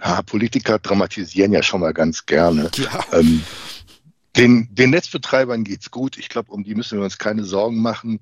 Ja, 0.03 0.23
Politiker 0.23 0.79
dramatisieren 0.79 1.53
ja 1.53 1.63
schon 1.63 1.81
mal 1.81 1.95
ganz 1.95 2.27
gerne. 2.27 2.71
Ja. 2.77 3.05
Ähm, 3.13 3.43
den, 4.37 4.69
den 4.75 4.91
Netzbetreibern 4.91 5.65
geht's 5.65 5.91
gut. 5.91 6.19
Ich 6.19 6.29
glaube, 6.29 6.53
um 6.53 6.63
die 6.63 6.75
müssen 6.75 6.99
wir 6.99 7.05
uns 7.05 7.19
keine 7.19 7.45
Sorgen 7.45 7.81
machen. 7.81 8.21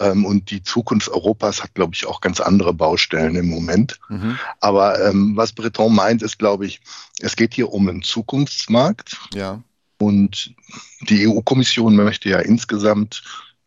Ähm, 0.00 0.24
und 0.24 0.50
die 0.50 0.62
Zukunft 0.62 1.08
Europas 1.08 1.62
hat, 1.62 1.74
glaube 1.74 1.94
ich, 1.94 2.06
auch 2.06 2.20
ganz 2.20 2.40
andere 2.40 2.74
Baustellen 2.74 3.36
im 3.36 3.48
Moment. 3.48 3.98
Mhm. 4.08 4.38
Aber 4.60 5.00
ähm, 5.04 5.36
was 5.36 5.52
Breton 5.52 5.94
meint, 5.94 6.22
ist, 6.22 6.38
glaube 6.38 6.66
ich, 6.66 6.80
es 7.20 7.36
geht 7.36 7.54
hier 7.54 7.72
um 7.72 7.88
einen 7.88 8.02
Zukunftsmarkt. 8.02 9.16
Ja. 9.32 9.62
Und 9.98 10.54
die 11.02 11.28
EU-Kommission 11.28 11.94
möchte 11.94 12.28
ja 12.28 12.40
insgesamt 12.40 13.22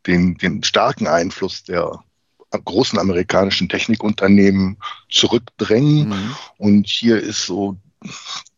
den, 0.05 0.38
den 0.38 0.63
starken 0.63 1.07
Einfluss 1.07 1.63
der 1.63 2.03
großen 2.51 3.00
amerikanischen 3.00 3.69
Technikunternehmen 3.69 4.77
zurückdrängen. 5.10 6.10
Mhm. 6.10 6.36
Und 6.57 6.88
hier 6.88 7.19
ist 7.19 7.46
so, 7.46 7.77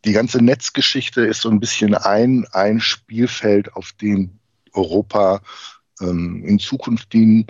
die 0.04 0.12
ganze 0.12 0.42
Netzgeschichte 0.42 1.22
ist 1.22 1.42
so 1.42 1.50
ein 1.50 1.60
bisschen 1.60 1.94
ein, 1.94 2.46
ein 2.52 2.80
Spielfeld, 2.80 3.74
auf 3.74 3.92
dem 3.92 4.38
Europa 4.72 5.40
ähm, 6.00 6.44
in 6.44 6.58
Zukunft 6.58 7.12
die 7.12 7.46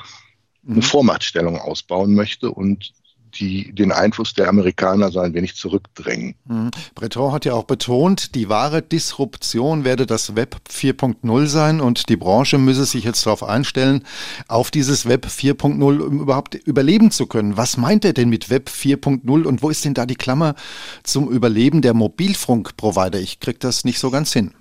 eine 0.67 0.77
mhm. 0.77 0.83
Vormachtstellung 0.83 1.57
ausbauen 1.59 2.15
möchte 2.15 2.51
und 2.51 2.93
die, 3.35 3.73
den 3.73 3.93
Einfluss 3.93 4.35
der 4.35 4.49
Amerikaner 4.49 5.11
so 5.11 5.21
ein 5.21 5.35
wenig 5.35 5.57
zurückdrängen. 5.57 6.35
Mhm. 6.47 6.71
Breton 6.95 7.33
hat 7.33 7.45
ja 7.45 7.55
auch 7.55 7.65
betont, 7.65 8.35
die 8.35 8.49
wahre 8.49 8.83
Disruption 8.83 9.85
werde 9.85 10.07
das 10.07 10.37
Web 10.37 10.57
4.0 10.69 11.47
sein 11.47 11.81
und 11.81 12.09
die 12.09 12.17
Branche 12.17 12.59
müsse 12.59 12.85
sich 12.85 13.05
jetzt 13.05 13.25
darauf 13.27 13.43
einstellen, 13.43 14.05
auf 14.49 14.71
dieses 14.71 15.07
Web 15.07 15.27
4.0 15.27 16.01
um 16.01 16.21
überhaupt 16.21 16.55
überleben 16.55 17.11
zu 17.11 17.27
können. 17.27 17.57
Was 17.57 17.77
meint 17.77 18.05
er 18.05 18.13
denn 18.13 18.29
mit 18.29 18.51
Web 18.51 18.69
4.0 18.69 19.45
und 19.45 19.63
wo 19.63 19.71
ist 19.71 19.85
denn 19.85 19.95
da 19.95 20.07
die 20.07 20.17
Klammer 20.17 20.55
zum 21.03 21.31
Überleben 21.31 21.83
der 21.83 21.95
Mobilfunkprovider? 21.95 23.21
Ich 23.21 23.41
kriege 23.41 23.59
das 23.59 23.85
nicht 23.85 23.99
so 23.99 24.11
ganz 24.11 24.33
hin. 24.33 24.55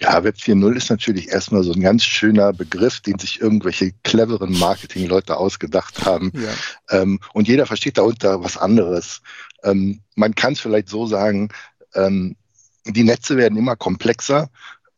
Ja, 0.00 0.24
Web 0.24 0.36
4.0 0.36 0.76
ist 0.76 0.88
natürlich 0.88 1.28
erstmal 1.28 1.62
so 1.62 1.72
ein 1.72 1.80
ganz 1.80 2.04
schöner 2.04 2.54
Begriff, 2.54 3.00
den 3.00 3.18
sich 3.18 3.40
irgendwelche 3.40 3.92
cleveren 4.02 4.58
Marketingleute 4.58 5.36
ausgedacht 5.36 6.06
haben. 6.06 6.32
Ja. 6.34 7.02
Ähm, 7.02 7.20
und 7.34 7.48
jeder 7.48 7.66
versteht 7.66 7.98
darunter 7.98 8.42
was 8.42 8.56
anderes. 8.56 9.20
Ähm, 9.62 10.00
man 10.14 10.34
kann 10.34 10.54
es 10.54 10.60
vielleicht 10.60 10.88
so 10.88 11.06
sagen, 11.06 11.50
ähm, 11.94 12.36
die 12.86 13.04
Netze 13.04 13.36
werden 13.36 13.58
immer 13.58 13.76
komplexer, 13.76 14.48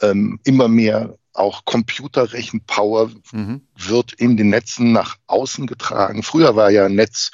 ähm, 0.00 0.38
immer 0.44 0.68
mehr 0.68 1.16
auch 1.32 1.64
Computerrechenpower 1.64 3.10
mhm. 3.32 3.62
wird 3.76 4.12
in 4.12 4.36
den 4.36 4.50
Netzen 4.50 4.92
nach 4.92 5.16
außen 5.26 5.66
getragen. 5.66 6.22
Früher 6.22 6.54
war 6.54 6.70
ja 6.70 6.86
ein 6.86 6.94
Netz 6.94 7.30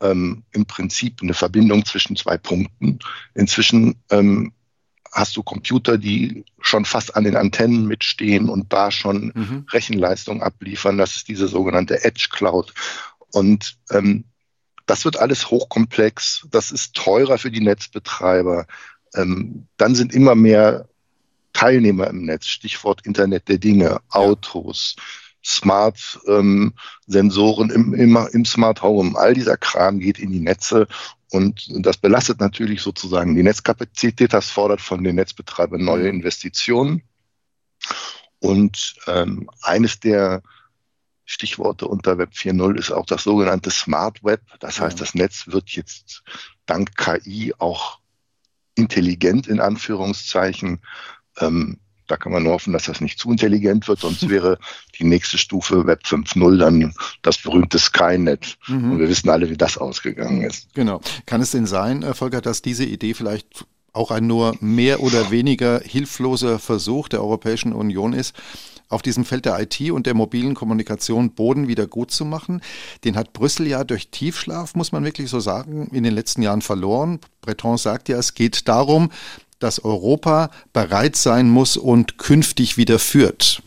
ähm, 0.00 0.44
im 0.52 0.64
Prinzip 0.66 1.20
eine 1.20 1.34
Verbindung 1.34 1.84
zwischen 1.84 2.16
zwei 2.16 2.38
Punkten. 2.38 2.98
Inzwischen 3.34 3.96
ähm, 4.10 4.52
hast 5.14 5.36
du 5.36 5.42
Computer, 5.42 5.96
die 5.96 6.44
schon 6.60 6.84
fast 6.84 7.16
an 7.16 7.24
den 7.24 7.36
Antennen 7.36 7.86
mitstehen 7.86 8.48
und 8.48 8.72
da 8.72 8.90
schon 8.90 9.32
mhm. 9.34 9.66
Rechenleistung 9.70 10.42
abliefern. 10.42 10.98
Das 10.98 11.16
ist 11.16 11.28
diese 11.28 11.46
sogenannte 11.46 12.04
Edge 12.04 12.28
Cloud. 12.30 12.74
Und 13.32 13.76
ähm, 13.90 14.24
das 14.86 15.04
wird 15.04 15.18
alles 15.18 15.50
hochkomplex. 15.50 16.48
Das 16.50 16.72
ist 16.72 16.94
teurer 16.94 17.38
für 17.38 17.52
die 17.52 17.60
Netzbetreiber. 17.60 18.66
Ähm, 19.14 19.68
dann 19.76 19.94
sind 19.94 20.12
immer 20.12 20.34
mehr 20.34 20.88
Teilnehmer 21.52 22.08
im 22.08 22.24
Netz. 22.24 22.48
Stichwort 22.48 23.06
Internet 23.06 23.48
der 23.48 23.58
Dinge, 23.58 24.00
Autos. 24.10 24.96
Smart-Sensoren 25.44 27.70
ähm, 27.70 27.94
im, 27.94 27.94
im, 27.94 28.28
im 28.32 28.44
Smart 28.44 28.82
Home. 28.82 29.16
All 29.18 29.34
dieser 29.34 29.56
Kram 29.56 30.00
geht 30.00 30.18
in 30.18 30.32
die 30.32 30.40
Netze 30.40 30.88
und 31.30 31.68
das 31.84 31.96
belastet 31.96 32.40
natürlich 32.40 32.80
sozusagen 32.80 33.34
die 33.34 33.42
Netzkapazität. 33.42 34.32
Das 34.32 34.50
fordert 34.50 34.80
von 34.80 35.04
den 35.04 35.16
Netzbetreibern 35.16 35.84
neue 35.84 36.04
mhm. 36.04 36.20
Investitionen. 36.20 37.02
Und 38.38 38.94
ähm, 39.06 39.50
eines 39.62 40.00
der 40.00 40.42
Stichworte 41.24 41.88
unter 41.88 42.18
Web 42.18 42.30
4.0 42.34 42.78
ist 42.78 42.92
auch 42.92 43.06
das 43.06 43.24
sogenannte 43.24 43.70
Smart 43.70 44.22
Web. 44.22 44.42
Das 44.60 44.80
heißt, 44.80 45.00
das 45.00 45.14
Netz 45.14 45.46
wird 45.46 45.70
jetzt 45.70 46.22
dank 46.66 46.96
KI 46.96 47.54
auch 47.58 47.98
intelligent 48.74 49.46
in 49.46 49.60
Anführungszeichen. 49.60 50.80
Ähm, 51.38 51.80
da 52.06 52.16
kann 52.16 52.32
man 52.32 52.42
nur 52.42 52.52
hoffen, 52.52 52.72
dass 52.72 52.84
das 52.84 53.00
nicht 53.00 53.18
zu 53.18 53.30
intelligent 53.30 53.88
wird, 53.88 54.00
sonst 54.00 54.28
wäre 54.28 54.58
die 54.98 55.04
nächste 55.04 55.38
Stufe 55.38 55.86
Web 55.86 56.02
5.0 56.04 56.58
dann 56.58 56.94
das 57.22 57.38
berühmte 57.38 57.78
Skynet. 57.78 58.56
Mhm. 58.66 58.92
Und 58.92 58.98
wir 58.98 59.08
wissen 59.08 59.30
alle, 59.30 59.50
wie 59.50 59.56
das 59.56 59.78
ausgegangen 59.78 60.42
ist. 60.42 60.72
Genau. 60.74 61.00
Kann 61.26 61.40
es 61.40 61.50
denn 61.50 61.66
sein, 61.66 62.02
äh, 62.02 62.14
Volker, 62.14 62.40
dass 62.40 62.62
diese 62.62 62.84
Idee 62.84 63.14
vielleicht 63.14 63.64
auch 63.92 64.10
ein 64.10 64.26
nur 64.26 64.56
mehr 64.60 65.00
oder 65.00 65.30
weniger 65.30 65.80
hilfloser 65.80 66.58
Versuch 66.58 67.08
der 67.08 67.22
Europäischen 67.22 67.72
Union 67.72 68.12
ist, 68.12 68.34
auf 68.88 69.02
diesem 69.02 69.24
Feld 69.24 69.44
der 69.44 69.58
IT 69.60 69.90
und 69.90 70.06
der 70.06 70.14
mobilen 70.14 70.54
Kommunikation 70.54 71.30
Boden 71.30 71.68
wieder 71.68 71.86
gut 71.86 72.10
zu 72.10 72.24
machen. 72.24 72.60
Den 73.04 73.16
hat 73.16 73.32
Brüssel 73.32 73.66
ja 73.66 73.82
durch 73.84 74.08
Tiefschlaf, 74.10 74.74
muss 74.74 74.92
man 74.92 75.04
wirklich 75.04 75.30
so 75.30 75.40
sagen, 75.40 75.88
in 75.92 76.04
den 76.04 76.14
letzten 76.14 76.42
Jahren 76.42 76.60
verloren. 76.60 77.18
Breton 77.40 77.78
sagt 77.78 78.08
ja, 78.08 78.18
es 78.18 78.34
geht 78.34 78.68
darum, 78.68 79.10
dass 79.64 79.82
Europa 79.82 80.50
bereit 80.74 81.16
sein 81.16 81.48
muss 81.48 81.78
und 81.78 82.18
künftig 82.18 82.76
wieder 82.76 82.98
führt. 82.98 83.62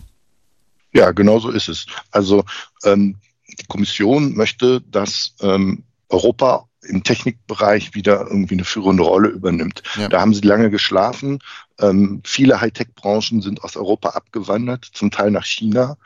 Ja, 0.93 1.11
genau 1.11 1.39
so 1.39 1.49
ist 1.49 1.67
es. 1.67 1.87
Also 2.11 2.45
ähm, 2.83 3.15
die 3.47 3.65
Kommission 3.65 4.35
möchte, 4.35 4.81
dass 4.81 5.33
ähm, 5.41 5.83
Europa 6.09 6.67
im 6.83 7.03
Technikbereich 7.03 7.95
wieder 7.95 8.27
irgendwie 8.27 8.53
eine 8.53 8.63
führende 8.63 9.01
Rolle 9.01 9.29
übernimmt. 9.29 9.81
Ja. 9.97 10.07
Da 10.07 10.21
haben 10.21 10.35
sie 10.35 10.41
lange 10.41 10.69
geschlafen. 10.69 11.39
Ähm, 11.79 12.21
viele 12.23 12.61
Hightech-Branchen 12.61 13.41
sind 13.41 13.63
aus 13.63 13.75
Europa 13.75 14.09
abgewandert, 14.09 14.85
zum 14.93 15.09
Teil 15.09 15.31
nach 15.31 15.45
China. 15.45 15.97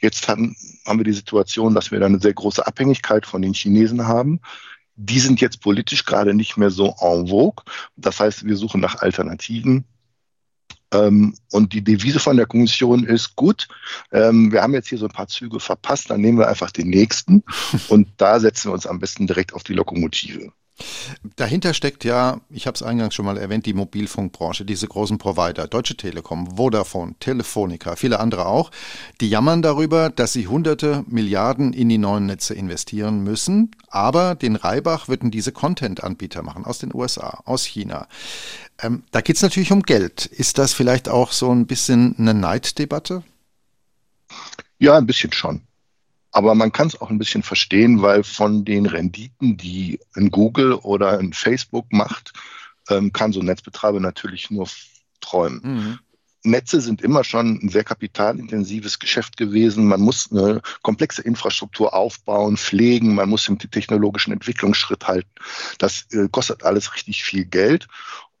Jetzt 0.00 0.26
haben, 0.26 0.56
haben 0.84 0.98
wir 0.98 1.04
die 1.04 1.12
Situation, 1.12 1.74
dass 1.74 1.92
wir 1.92 2.00
da 2.00 2.06
eine 2.06 2.18
sehr 2.18 2.34
große 2.34 2.66
Abhängigkeit 2.66 3.24
von 3.24 3.42
den 3.42 3.54
Chinesen 3.54 4.08
haben. 4.08 4.40
Die 4.96 5.20
sind 5.20 5.40
jetzt 5.40 5.60
politisch 5.60 6.04
gerade 6.04 6.34
nicht 6.34 6.56
mehr 6.56 6.70
so 6.70 6.94
en 7.00 7.28
vogue. 7.28 7.64
Das 7.96 8.18
heißt, 8.20 8.44
wir 8.44 8.56
suchen 8.56 8.80
nach 8.80 8.96
Alternativen. 8.96 9.84
Ähm, 10.92 11.34
und 11.52 11.72
die 11.72 11.82
Devise 11.82 12.20
von 12.20 12.36
der 12.36 12.46
Kommission 12.46 13.04
ist 13.04 13.36
gut. 13.36 13.68
Ähm, 14.12 14.52
wir 14.52 14.62
haben 14.62 14.74
jetzt 14.74 14.88
hier 14.88 14.98
so 14.98 15.06
ein 15.06 15.12
paar 15.12 15.28
Züge 15.28 15.60
verpasst, 15.60 16.10
dann 16.10 16.20
nehmen 16.20 16.38
wir 16.38 16.48
einfach 16.48 16.70
den 16.70 16.88
nächsten 16.88 17.42
und 17.88 18.08
da 18.16 18.40
setzen 18.40 18.70
wir 18.70 18.74
uns 18.74 18.86
am 18.86 19.00
besten 19.00 19.26
direkt 19.26 19.52
auf 19.52 19.64
die 19.64 19.74
Lokomotive. 19.74 20.52
Dahinter 21.36 21.72
steckt 21.72 22.04
ja, 22.04 22.40
ich 22.50 22.66
habe 22.66 22.74
es 22.74 22.82
eingangs 22.82 23.14
schon 23.14 23.24
mal 23.24 23.38
erwähnt, 23.38 23.64
die 23.64 23.72
Mobilfunkbranche, 23.72 24.66
diese 24.66 24.86
großen 24.86 25.16
Provider, 25.16 25.66
Deutsche 25.66 25.96
Telekom, 25.96 26.56
Vodafone, 26.56 27.14
Telefonica, 27.18 27.96
viele 27.96 28.20
andere 28.20 28.46
auch, 28.46 28.70
die 29.20 29.30
jammern 29.30 29.62
darüber, 29.62 30.10
dass 30.10 30.34
sie 30.34 30.48
hunderte 30.48 31.02
Milliarden 31.06 31.72
in 31.72 31.88
die 31.88 31.96
neuen 31.96 32.26
Netze 32.26 32.54
investieren 32.54 33.22
müssen, 33.22 33.70
aber 33.88 34.34
den 34.34 34.54
Reibach 34.56 35.08
würden 35.08 35.30
diese 35.30 35.52
Content-Anbieter 35.52 36.42
machen 36.42 36.66
aus 36.66 36.78
den 36.78 36.94
USA, 36.94 37.42
aus 37.46 37.64
China. 37.64 38.06
Ähm, 38.82 39.04
da 39.12 39.22
geht 39.22 39.36
es 39.36 39.42
natürlich 39.42 39.72
um 39.72 39.82
Geld. 39.82 40.26
Ist 40.26 40.58
das 40.58 40.74
vielleicht 40.74 41.08
auch 41.08 41.32
so 41.32 41.50
ein 41.50 41.66
bisschen 41.66 42.16
eine 42.18 42.34
Neiddebatte? 42.34 43.22
Ja, 44.78 44.98
ein 44.98 45.06
bisschen 45.06 45.32
schon. 45.32 45.62
Aber 46.36 46.54
man 46.54 46.70
kann 46.70 46.88
es 46.88 47.00
auch 47.00 47.08
ein 47.08 47.16
bisschen 47.16 47.42
verstehen, 47.42 48.02
weil 48.02 48.22
von 48.22 48.66
den 48.66 48.84
Renditen, 48.84 49.56
die 49.56 49.98
ein 50.14 50.30
Google 50.30 50.74
oder 50.74 51.18
ein 51.18 51.32
Facebook 51.32 51.90
macht, 51.90 52.34
ähm, 52.90 53.10
kann 53.10 53.32
so 53.32 53.40
ein 53.40 53.46
Netzbetreiber 53.46 54.00
natürlich 54.00 54.50
nur 54.50 54.68
träumen. 55.22 55.60
Mhm. 55.62 55.98
Netze 56.42 56.82
sind 56.82 57.00
immer 57.00 57.24
schon 57.24 57.58
ein 57.62 57.70
sehr 57.70 57.84
kapitalintensives 57.84 58.98
Geschäft 58.98 59.38
gewesen. 59.38 59.86
Man 59.86 60.02
muss 60.02 60.30
eine 60.30 60.60
komplexe 60.82 61.22
Infrastruktur 61.22 61.94
aufbauen, 61.94 62.58
pflegen, 62.58 63.14
man 63.14 63.30
muss 63.30 63.46
dem 63.46 63.58
technologischen 63.58 64.34
Entwicklungsschritt 64.34 65.08
halten. 65.08 65.30
Das 65.78 66.04
äh, 66.12 66.28
kostet 66.30 66.64
alles 66.64 66.94
richtig 66.94 67.24
viel 67.24 67.46
Geld. 67.46 67.88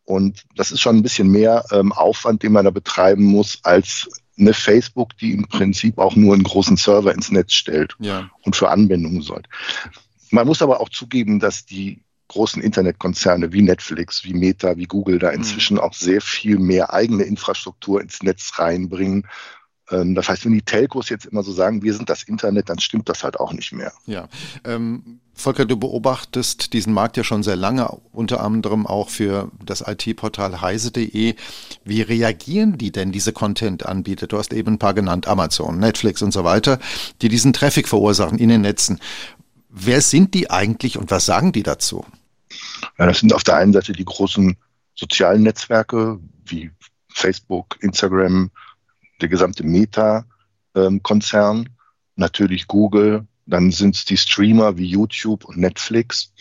Und 0.04 0.44
das 0.54 0.70
ist 0.70 0.82
schon 0.82 0.96
ein 0.96 1.02
bisschen 1.02 1.30
mehr 1.30 1.64
ähm, 1.72 1.94
Aufwand, 1.94 2.42
den 2.42 2.52
man 2.52 2.66
da 2.66 2.70
betreiben 2.70 3.24
muss, 3.24 3.60
als 3.62 4.06
eine 4.38 4.52
Facebook, 4.52 5.16
die 5.18 5.32
im 5.32 5.48
Prinzip 5.48 5.98
auch 5.98 6.16
nur 6.16 6.34
einen 6.34 6.42
großen 6.42 6.76
Server 6.76 7.12
ins 7.12 7.30
Netz 7.30 7.52
stellt 7.52 7.96
ja. 7.98 8.30
und 8.42 8.56
für 8.56 8.70
Anwendungen 8.70 9.22
sorgt. 9.22 9.48
Man 10.30 10.46
muss 10.46 10.62
aber 10.62 10.80
auch 10.80 10.88
zugeben, 10.88 11.40
dass 11.40 11.64
die 11.64 12.02
großen 12.28 12.60
Internetkonzerne 12.60 13.52
wie 13.52 13.62
Netflix, 13.62 14.24
wie 14.24 14.34
Meta, 14.34 14.76
wie 14.76 14.86
Google 14.86 15.18
da 15.18 15.28
mhm. 15.28 15.36
inzwischen 15.36 15.74
mhm. 15.74 15.80
auch 15.80 15.94
sehr 15.94 16.20
viel 16.20 16.58
mehr 16.58 16.92
eigene 16.92 17.22
Infrastruktur 17.22 18.00
ins 18.00 18.22
Netz 18.22 18.58
reinbringen 18.58 19.26
das 19.88 20.28
heißt, 20.28 20.44
wenn 20.44 20.52
die 20.52 20.62
Telcos 20.62 21.08
jetzt 21.10 21.26
immer 21.26 21.42
so 21.42 21.52
sagen, 21.52 21.82
wir 21.82 21.94
sind 21.94 22.10
das 22.10 22.24
Internet, 22.24 22.68
dann 22.68 22.80
stimmt 22.80 23.08
das 23.08 23.22
halt 23.22 23.38
auch 23.38 23.52
nicht 23.52 23.72
mehr. 23.72 23.92
Ja. 24.06 24.28
Ähm, 24.64 25.20
Volker, 25.32 25.64
du 25.64 25.76
beobachtest 25.76 26.72
diesen 26.72 26.92
Markt 26.92 27.16
ja 27.16 27.22
schon 27.22 27.42
sehr 27.42 27.56
lange, 27.56 27.88
unter 28.10 28.40
anderem 28.42 28.86
auch 28.86 29.10
für 29.10 29.52
das 29.64 29.84
IT-Portal 29.86 30.60
heise.de. 30.60 31.36
Wie 31.84 32.02
reagieren 32.02 32.78
die 32.78 32.90
denn, 32.90 33.12
diese 33.12 33.32
Content-Anbieter? 33.32 34.26
Du 34.26 34.38
hast 34.38 34.52
eben 34.52 34.74
ein 34.74 34.78
paar 34.78 34.94
genannt, 34.94 35.28
Amazon, 35.28 35.78
Netflix 35.78 36.22
und 36.22 36.32
so 36.32 36.42
weiter, 36.42 36.78
die 37.20 37.28
diesen 37.28 37.52
Traffic 37.52 37.86
verursachen 37.86 38.38
in 38.38 38.48
den 38.48 38.62
Netzen. 38.62 38.98
Wer 39.68 40.00
sind 40.00 40.32
die 40.34 40.50
eigentlich 40.50 40.96
und 40.98 41.10
was 41.10 41.26
sagen 41.26 41.52
die 41.52 41.62
dazu? 41.62 42.04
Ja, 42.98 43.06
das 43.06 43.20
sind 43.20 43.34
auf 43.34 43.44
der 43.44 43.56
einen 43.56 43.74
Seite 43.74 43.92
die 43.92 44.04
großen 44.04 44.56
sozialen 44.94 45.42
Netzwerke 45.42 46.18
wie 46.46 46.70
Facebook, 47.12 47.76
Instagram, 47.80 48.50
der 49.20 49.28
gesamte 49.28 49.64
Meta-Konzern, 49.64 51.68
natürlich 52.16 52.66
Google, 52.66 53.26
dann 53.46 53.70
sind 53.70 53.96
es 53.96 54.04
die 54.04 54.16
Streamer 54.16 54.76
wie 54.76 54.86
YouTube 54.86 55.44
und 55.44 55.56
Netflix. 55.56 56.32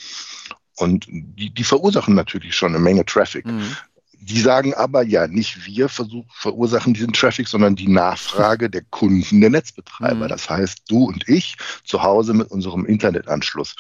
Und 0.77 1.05
die, 1.07 1.53
die 1.53 1.63
verursachen 1.63 2.15
natürlich 2.15 2.55
schon 2.55 2.69
eine 2.69 2.83
Menge 2.83 3.05
Traffic. 3.05 3.45
Mhm. 3.45 3.77
Die 4.19 4.41
sagen 4.41 4.73
aber, 4.73 5.03
ja, 5.03 5.27
nicht 5.27 5.65
wir 5.65 5.88
versuch, 5.88 6.25
verursachen 6.33 6.95
diesen 6.95 7.13
Traffic, 7.13 7.47
sondern 7.47 7.75
die 7.75 7.88
Nachfrage 7.88 8.71
der 8.71 8.81
Kunden, 8.89 9.39
der 9.39 9.51
Netzbetreiber. 9.51 10.25
Mhm. 10.25 10.29
Das 10.29 10.49
heißt, 10.49 10.83
du 10.88 11.05
und 11.05 11.29
ich 11.29 11.55
zu 11.83 12.01
Hause 12.01 12.33
mit 12.33 12.49
unserem 12.49 12.85
Internetanschluss. 12.85 13.75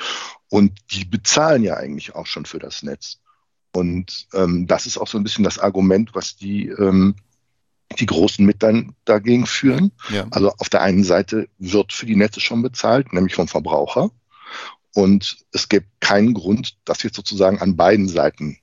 Und 0.49 0.71
die 0.91 1.05
bezahlen 1.05 1.63
ja 1.63 1.77
eigentlich 1.77 2.13
auch 2.13 2.27
schon 2.27 2.45
für 2.45 2.59
das 2.59 2.83
Netz. 2.83 3.19
Und 3.73 4.27
ähm, 4.33 4.67
das 4.67 4.85
ist 4.85 4.97
auch 4.97 5.07
so 5.07 5.17
ein 5.17 5.23
bisschen 5.23 5.43
das 5.43 5.57
Argument, 5.57 6.11
was 6.13 6.37
die 6.37 6.69
ähm, 6.69 7.15
die 7.99 8.05
Großen 8.05 8.45
mit 8.45 8.63
dann 8.63 8.95
dagegen 9.05 9.45
führen. 9.45 9.91
Ja. 10.09 10.27
Also 10.31 10.51
auf 10.57 10.69
der 10.69 10.81
einen 10.81 11.03
Seite 11.03 11.47
wird 11.57 11.93
für 11.93 12.05
die 12.05 12.15
Netze 12.15 12.39
schon 12.39 12.61
bezahlt, 12.61 13.13
nämlich 13.13 13.35
vom 13.35 13.47
Verbraucher. 13.47 14.11
Und 14.93 15.37
es 15.51 15.67
gibt 15.67 15.87
keinen 15.99 16.33
Grund, 16.33 16.77
dass 16.85 17.03
jetzt 17.03 17.15
sozusagen 17.15 17.59
an 17.59 17.75
beiden 17.75 18.07
Seiten, 18.07 18.57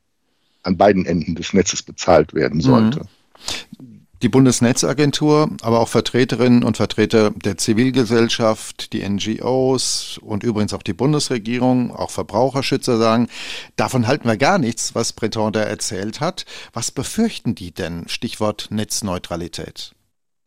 an 0.63 0.77
beiden 0.77 1.05
Enden 1.05 1.35
des 1.35 1.53
Netzes 1.53 1.83
bezahlt 1.83 2.33
werden 2.35 2.61
sollte. 2.61 3.01
Mhm 3.01 3.92
die 4.23 4.29
Bundesnetzagentur, 4.29 5.51
aber 5.63 5.81
auch 5.81 5.89
Vertreterinnen 5.89 6.63
und 6.63 6.77
Vertreter 6.77 7.31
der 7.31 7.59
Zivilgesellschaft, 7.59 8.93
die 8.93 9.07
NGOs 9.07 10.19
und 10.23 10.45
übrigens 10.45 10.73
auch 10.73 10.85
die 10.85 10.93
Bundesregierung, 10.93 11.91
auch 11.95 12.11
Verbraucherschützer 12.11 12.99
sagen, 12.99 13.29
davon 13.75 14.07
halten 14.07 14.29
wir 14.29 14.37
gar 14.37 14.59
nichts, 14.59 14.95
was 14.95 15.13
Breton 15.13 15.53
da 15.53 15.63
erzählt 15.63 16.21
hat. 16.21 16.47
Was 16.73 16.93
befürchten 16.93 17.57
die 17.57 17.73
denn? 17.73 18.09
Stichwort 18.09 18.69
Netzneutralität. 18.71 19.93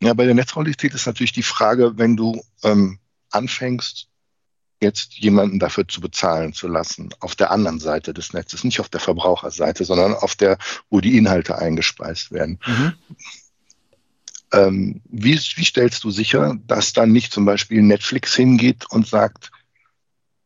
Ja, 0.01 0.13
bei 0.13 0.25
der 0.25 0.35
Netzneutralität 0.35 0.93
ist 0.93 1.05
natürlich 1.05 1.33
die 1.33 1.43
Frage, 1.43 1.97
wenn 1.97 2.15
du 2.15 2.41
ähm, 2.63 2.99
anfängst, 3.31 4.07
jetzt 4.81 5.15
jemanden 5.15 5.59
dafür 5.59 5.87
zu 5.87 5.99
bezahlen 5.99 6.53
zu 6.53 6.67
lassen, 6.67 7.09
auf 7.19 7.35
der 7.35 7.51
anderen 7.51 7.79
Seite 7.79 8.13
des 8.13 8.33
Netzes, 8.33 8.63
nicht 8.63 8.79
auf 8.79 8.89
der 8.89 8.99
Verbraucherseite, 8.99 9.83
sondern 9.83 10.13
auf 10.13 10.35
der, 10.35 10.57
wo 10.89 11.01
die 11.01 11.17
Inhalte 11.17 11.57
eingespeist 11.57 12.31
werden. 12.31 12.59
Mhm 12.65 12.93
ähm, 14.55 15.01
wie, 15.05 15.35
wie 15.35 15.65
stellst 15.65 16.03
du 16.03 16.11
sicher, 16.11 16.55
dass 16.65 16.93
dann 16.93 17.11
nicht 17.11 17.33
zum 17.33 17.45
Beispiel 17.45 17.81
Netflix 17.81 18.35
hingeht 18.35 18.85
und 18.89 19.07
sagt, 19.07 19.51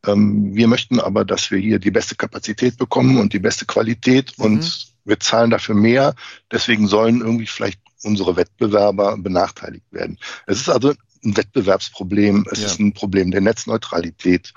ähm, 0.06 0.56
wir 0.56 0.68
möchten 0.68 1.00
aber, 1.00 1.26
dass 1.26 1.52
wir 1.52 1.60
hier 1.60 1.80
die 1.80 1.92
beste 1.92 2.16
Kapazität 2.16 2.78
bekommen 2.78 3.18
und 3.18 3.34
die 3.34 3.40
beste 3.40 3.66
Qualität 3.66 4.34
mhm. 4.38 4.46
und 4.46 4.88
wir 5.06 5.20
zahlen 5.20 5.52
dafür 5.52 5.76
mehr, 5.76 6.16
deswegen 6.52 6.88
sollen 6.88 7.22
irgendwie 7.22 7.48
vielleicht 7.48 7.80
unsere 8.04 8.36
Wettbewerber 8.36 9.18
benachteiligt 9.18 9.86
werden. 9.92 10.18
Es 10.48 10.60
ist 10.60 10.70
also 10.70 10.94
ein 11.24 11.38
Wettbewerbsproblem, 11.38 12.46
es 12.52 12.62
ja. 12.62 12.66
ist 12.68 12.80
ein 12.80 12.94
Problem 12.94 13.32
der 13.32 13.42
Netzneutralität. 13.42 14.54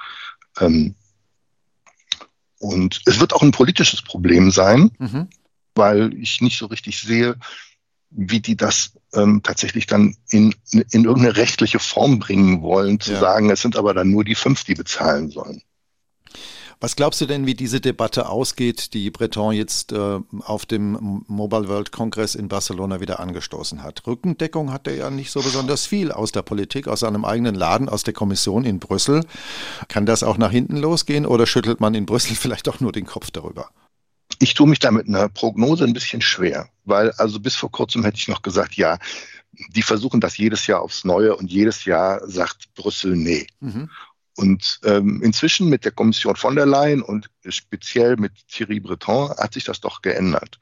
Ähm, 0.60 0.94
und 2.58 3.00
es 3.06 3.18
wird 3.18 3.32
auch 3.32 3.42
ein 3.42 3.50
politisches 3.50 4.02
Problem 4.02 4.52
sein, 4.52 4.92
mhm. 4.98 5.28
weil 5.74 6.14
ich 6.14 6.40
nicht 6.40 6.58
so 6.58 6.66
richtig 6.66 7.00
sehe, 7.00 7.36
wie 8.14 8.40
die 8.40 8.56
das 8.56 8.92
ähm, 9.14 9.42
tatsächlich 9.42 9.86
dann 9.86 10.16
in, 10.30 10.54
in 10.70 11.04
irgendeine 11.04 11.36
rechtliche 11.36 11.78
Form 11.78 12.18
bringen 12.18 12.62
wollen, 12.62 13.00
zu 13.00 13.12
ja. 13.12 13.20
sagen, 13.20 13.50
es 13.50 13.62
sind 13.62 13.76
aber 13.76 13.94
dann 13.94 14.10
nur 14.10 14.24
die 14.24 14.34
fünf, 14.34 14.64
die 14.64 14.74
bezahlen 14.74 15.30
sollen. 15.30 15.62
Was 16.82 16.96
glaubst 16.96 17.20
du 17.20 17.26
denn, 17.26 17.46
wie 17.46 17.54
diese 17.54 17.80
Debatte 17.80 18.28
ausgeht, 18.28 18.92
die 18.92 19.12
Breton 19.12 19.54
jetzt 19.54 19.92
äh, 19.92 20.18
auf 20.40 20.66
dem 20.66 21.22
Mobile 21.28 21.68
World 21.68 21.92
Congress 21.92 22.34
in 22.34 22.48
Barcelona 22.48 23.00
wieder 23.00 23.20
angestoßen 23.20 23.84
hat? 23.84 24.04
Rückendeckung 24.04 24.72
hat 24.72 24.88
er 24.88 24.96
ja 24.96 25.08
nicht 25.08 25.30
so 25.30 25.40
besonders 25.42 25.86
viel 25.86 26.10
aus 26.10 26.32
der 26.32 26.42
Politik, 26.42 26.88
aus 26.88 27.00
seinem 27.00 27.24
eigenen 27.24 27.54
Laden, 27.54 27.88
aus 27.88 28.02
der 28.02 28.14
Kommission 28.14 28.64
in 28.64 28.80
Brüssel. 28.80 29.24
Kann 29.86 30.06
das 30.06 30.24
auch 30.24 30.38
nach 30.38 30.50
hinten 30.50 30.76
losgehen 30.76 31.24
oder 31.24 31.46
schüttelt 31.46 31.78
man 31.78 31.94
in 31.94 32.04
Brüssel 32.04 32.34
vielleicht 32.36 32.68
auch 32.68 32.80
nur 32.80 32.90
den 32.90 33.06
Kopf 33.06 33.30
darüber? 33.30 33.70
Ich 34.42 34.54
tue 34.54 34.66
mich 34.66 34.80
da 34.80 34.90
mit 34.90 35.06
einer 35.06 35.28
Prognose 35.28 35.84
ein 35.84 35.92
bisschen 35.92 36.20
schwer, 36.20 36.68
weil 36.84 37.12
also 37.12 37.38
bis 37.38 37.54
vor 37.54 37.70
kurzem 37.70 38.02
hätte 38.02 38.16
ich 38.16 38.26
noch 38.26 38.42
gesagt, 38.42 38.74
ja, 38.74 38.98
die 39.68 39.82
versuchen 39.82 40.20
das 40.20 40.36
jedes 40.36 40.66
Jahr 40.66 40.80
aufs 40.80 41.04
Neue 41.04 41.36
und 41.36 41.52
jedes 41.52 41.84
Jahr 41.84 42.28
sagt 42.28 42.74
Brüssel 42.74 43.14
nee. 43.14 43.46
Mhm. 43.60 43.88
Und 44.36 44.80
ähm, 44.82 45.22
inzwischen 45.22 45.68
mit 45.68 45.84
der 45.84 45.92
Kommission 45.92 46.34
von 46.34 46.56
der 46.56 46.66
Leyen 46.66 47.02
und 47.02 47.30
speziell 47.48 48.16
mit 48.16 48.32
Thierry 48.48 48.80
Breton 48.80 49.30
hat 49.30 49.54
sich 49.54 49.62
das 49.62 49.80
doch 49.80 50.02
geändert. 50.02 50.58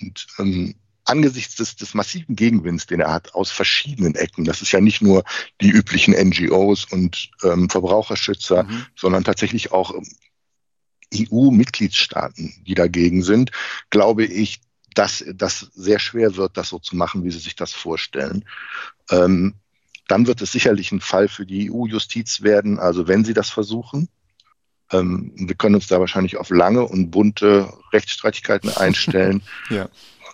Und 0.00 0.24
ähm, 0.38 0.76
angesichts 1.02 1.56
des, 1.56 1.74
des 1.74 1.92
massiven 1.92 2.36
Gegenwinds, 2.36 2.86
den 2.86 3.00
er 3.00 3.12
hat 3.12 3.34
aus 3.34 3.50
verschiedenen 3.50 4.14
Ecken, 4.14 4.44
das 4.44 4.62
ist 4.62 4.70
ja 4.70 4.80
nicht 4.80 5.02
nur 5.02 5.24
die 5.60 5.70
üblichen 5.70 6.14
NGOs 6.14 6.84
und 6.84 7.30
ähm, 7.42 7.68
Verbraucherschützer, 7.68 8.62
mhm. 8.62 8.86
sondern 8.94 9.24
tatsächlich 9.24 9.72
auch 9.72 9.92
EU-Mitgliedstaaten, 11.14 12.54
die 12.66 12.74
dagegen 12.74 13.22
sind, 13.22 13.50
glaube 13.90 14.24
ich, 14.24 14.60
dass 14.94 15.24
das 15.34 15.70
sehr 15.74 15.98
schwer 15.98 16.36
wird, 16.36 16.56
das 16.56 16.70
so 16.70 16.78
zu 16.78 16.96
machen, 16.96 17.22
wie 17.24 17.30
sie 17.30 17.38
sich 17.38 17.54
das 17.54 17.72
vorstellen. 17.72 18.44
Ähm, 19.10 19.54
dann 20.08 20.26
wird 20.26 20.40
es 20.40 20.52
sicherlich 20.52 20.92
ein 20.92 21.00
Fall 21.00 21.28
für 21.28 21.46
die 21.46 21.70
EU-Justiz 21.70 22.42
werden, 22.42 22.78
also 22.78 23.08
wenn 23.08 23.24
sie 23.24 23.34
das 23.34 23.50
versuchen. 23.50 24.08
Ähm, 24.90 25.32
wir 25.36 25.54
können 25.54 25.74
uns 25.74 25.88
da 25.88 26.00
wahrscheinlich 26.00 26.36
auf 26.36 26.50
lange 26.50 26.84
und 26.84 27.10
bunte 27.10 27.72
Rechtsstreitigkeiten 27.92 28.70
einstellen. 28.76 29.42
ja. 29.70 29.88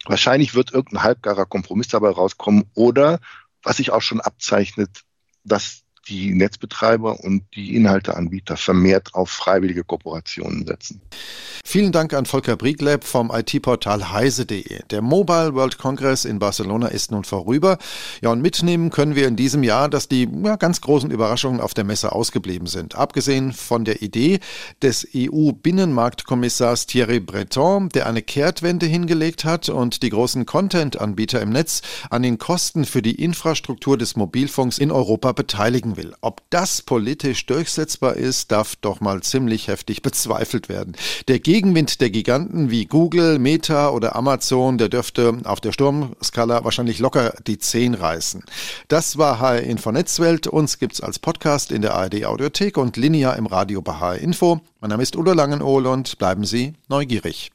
Wahrscheinlich 0.05 0.55
wird 0.55 0.73
irgendein 0.73 1.05
halbgarer 1.05 1.47
Kompromiss 1.47 1.87
dabei 1.87 2.11
rauskommen 2.11 2.65
oder, 2.75 3.21
was 3.63 3.77
sich 3.77 3.93
auch 3.93 4.03
schon 4.03 4.21
abzeichnet, 4.21 5.03
dass 5.45 5.82
die 6.09 6.35
Netzbetreiber 6.35 7.21
und 7.21 7.45
die 7.55 7.77
Inhalteanbieter 7.77 8.57
vermehrt 8.57 9.15
auf 9.15 9.31
freiwillige 9.31 9.85
Kooperationen 9.85 10.67
setzen. 10.67 11.01
Vielen 11.65 11.93
Dank 11.93 12.13
an 12.13 12.27
Volker 12.27 12.57
Briegleb 12.57 13.05
vom 13.05 13.31
IT-Portal 13.33 14.11
heise.de. 14.11 14.81
Der 14.91 15.01
Mobile 15.01 15.55
World 15.55 15.79
Congress 15.79 16.25
in 16.25 16.39
Barcelona 16.39 16.89
ist 16.89 17.13
nun 17.13 17.25
vorüber. 17.25 17.79
Ja, 18.21 18.31
und 18.31 18.43
mitnehmen 18.43 18.91
können 18.91 19.15
wir 19.15 19.29
in 19.29 19.37
diesem 19.37 19.63
Jahr, 19.63 19.89
dass 19.89 20.09
die 20.09 20.29
ja, 20.45 20.57
ganz 20.57 20.81
großen 20.81 21.11
Überraschungen 21.11 21.61
auf 21.61 21.73
der 21.73 21.85
Messe 21.85 22.13
ausgeblieben 22.13 22.67
sind. 22.67 22.97
Abgesehen 22.97 23.53
von 23.53 23.85
der 23.85 24.03
Idee 24.03 24.41
des 24.83 25.07
EU-Binnenmarktkommissars 25.15 26.87
Thierry 26.87 27.21
Breton, 27.21 27.89
der 27.91 28.07
eine 28.07 28.23
Kehrtwende 28.23 28.87
hingelegt 28.87 29.45
hat 29.45 29.69
und 29.69 30.03
die 30.03 30.11
großen 30.11 30.47
Content-Anbieter 30.47 31.41
im 31.41 31.51
Netz 31.51 31.83
an 32.11 32.23
den 32.23 32.39
Kosten 32.39 32.85
für 32.85 33.03
die 33.03 33.23
Infrastruktur 33.23 33.97
des 33.97 34.17
Mobilfunks 34.17 34.79
in 34.79 34.91
Europa 34.91 35.33
beteiligen 35.33 35.92
will. 35.97 36.15
Ob 36.21 36.43
das 36.51 36.83
politisch 36.83 37.47
durchsetzbar 37.47 38.17
ist, 38.17 38.51
darf 38.51 38.77
doch 38.77 39.01
mal 39.01 39.23
ziemlich 39.23 39.69
heftig 39.69 40.03
bezweifelt 40.03 40.69
werden. 40.69 40.97
Der 41.29 41.39
Gegenwind 41.39 42.01
der 42.01 42.11
Giganten 42.11 42.71
wie 42.71 42.87
Google, 42.87 43.39
Meta 43.39 43.91
oder 43.91 44.17
Amazon, 44.17 44.79
der 44.79 44.89
dürfte 44.89 45.39
auf 45.45 45.61
der 45.61 45.73
Sturmskala 45.73 46.65
wahrscheinlich 46.65 46.99
locker 46.99 47.35
die 47.47 47.59
10 47.59 47.95
reißen. 47.95 48.45
Das 48.89 49.19
war 49.19 49.39
HR 49.39 49.61
Info 49.61 49.93
Netzwelt. 49.93 50.47
Uns 50.47 50.79
gibt's 50.79 51.01
als 51.01 51.19
Podcast 51.19 51.71
in 51.71 51.83
der 51.83 51.95
ARD 51.95 52.25
Audiothek 52.25 52.77
und 52.77 52.97
linear 52.97 53.37
im 53.37 53.47
Radio 53.47 53.83
bei 53.83 53.95
HR 53.95 54.19
Info. 54.19 54.61
Mein 54.81 54.91
Name 54.91 55.03
ist 55.05 55.15
Udo 55.15 55.33
Langenohl 55.33 55.87
und 55.87 56.19
bleiben 56.19 56.45
Sie 56.45 56.75
neugierig. 56.89 57.53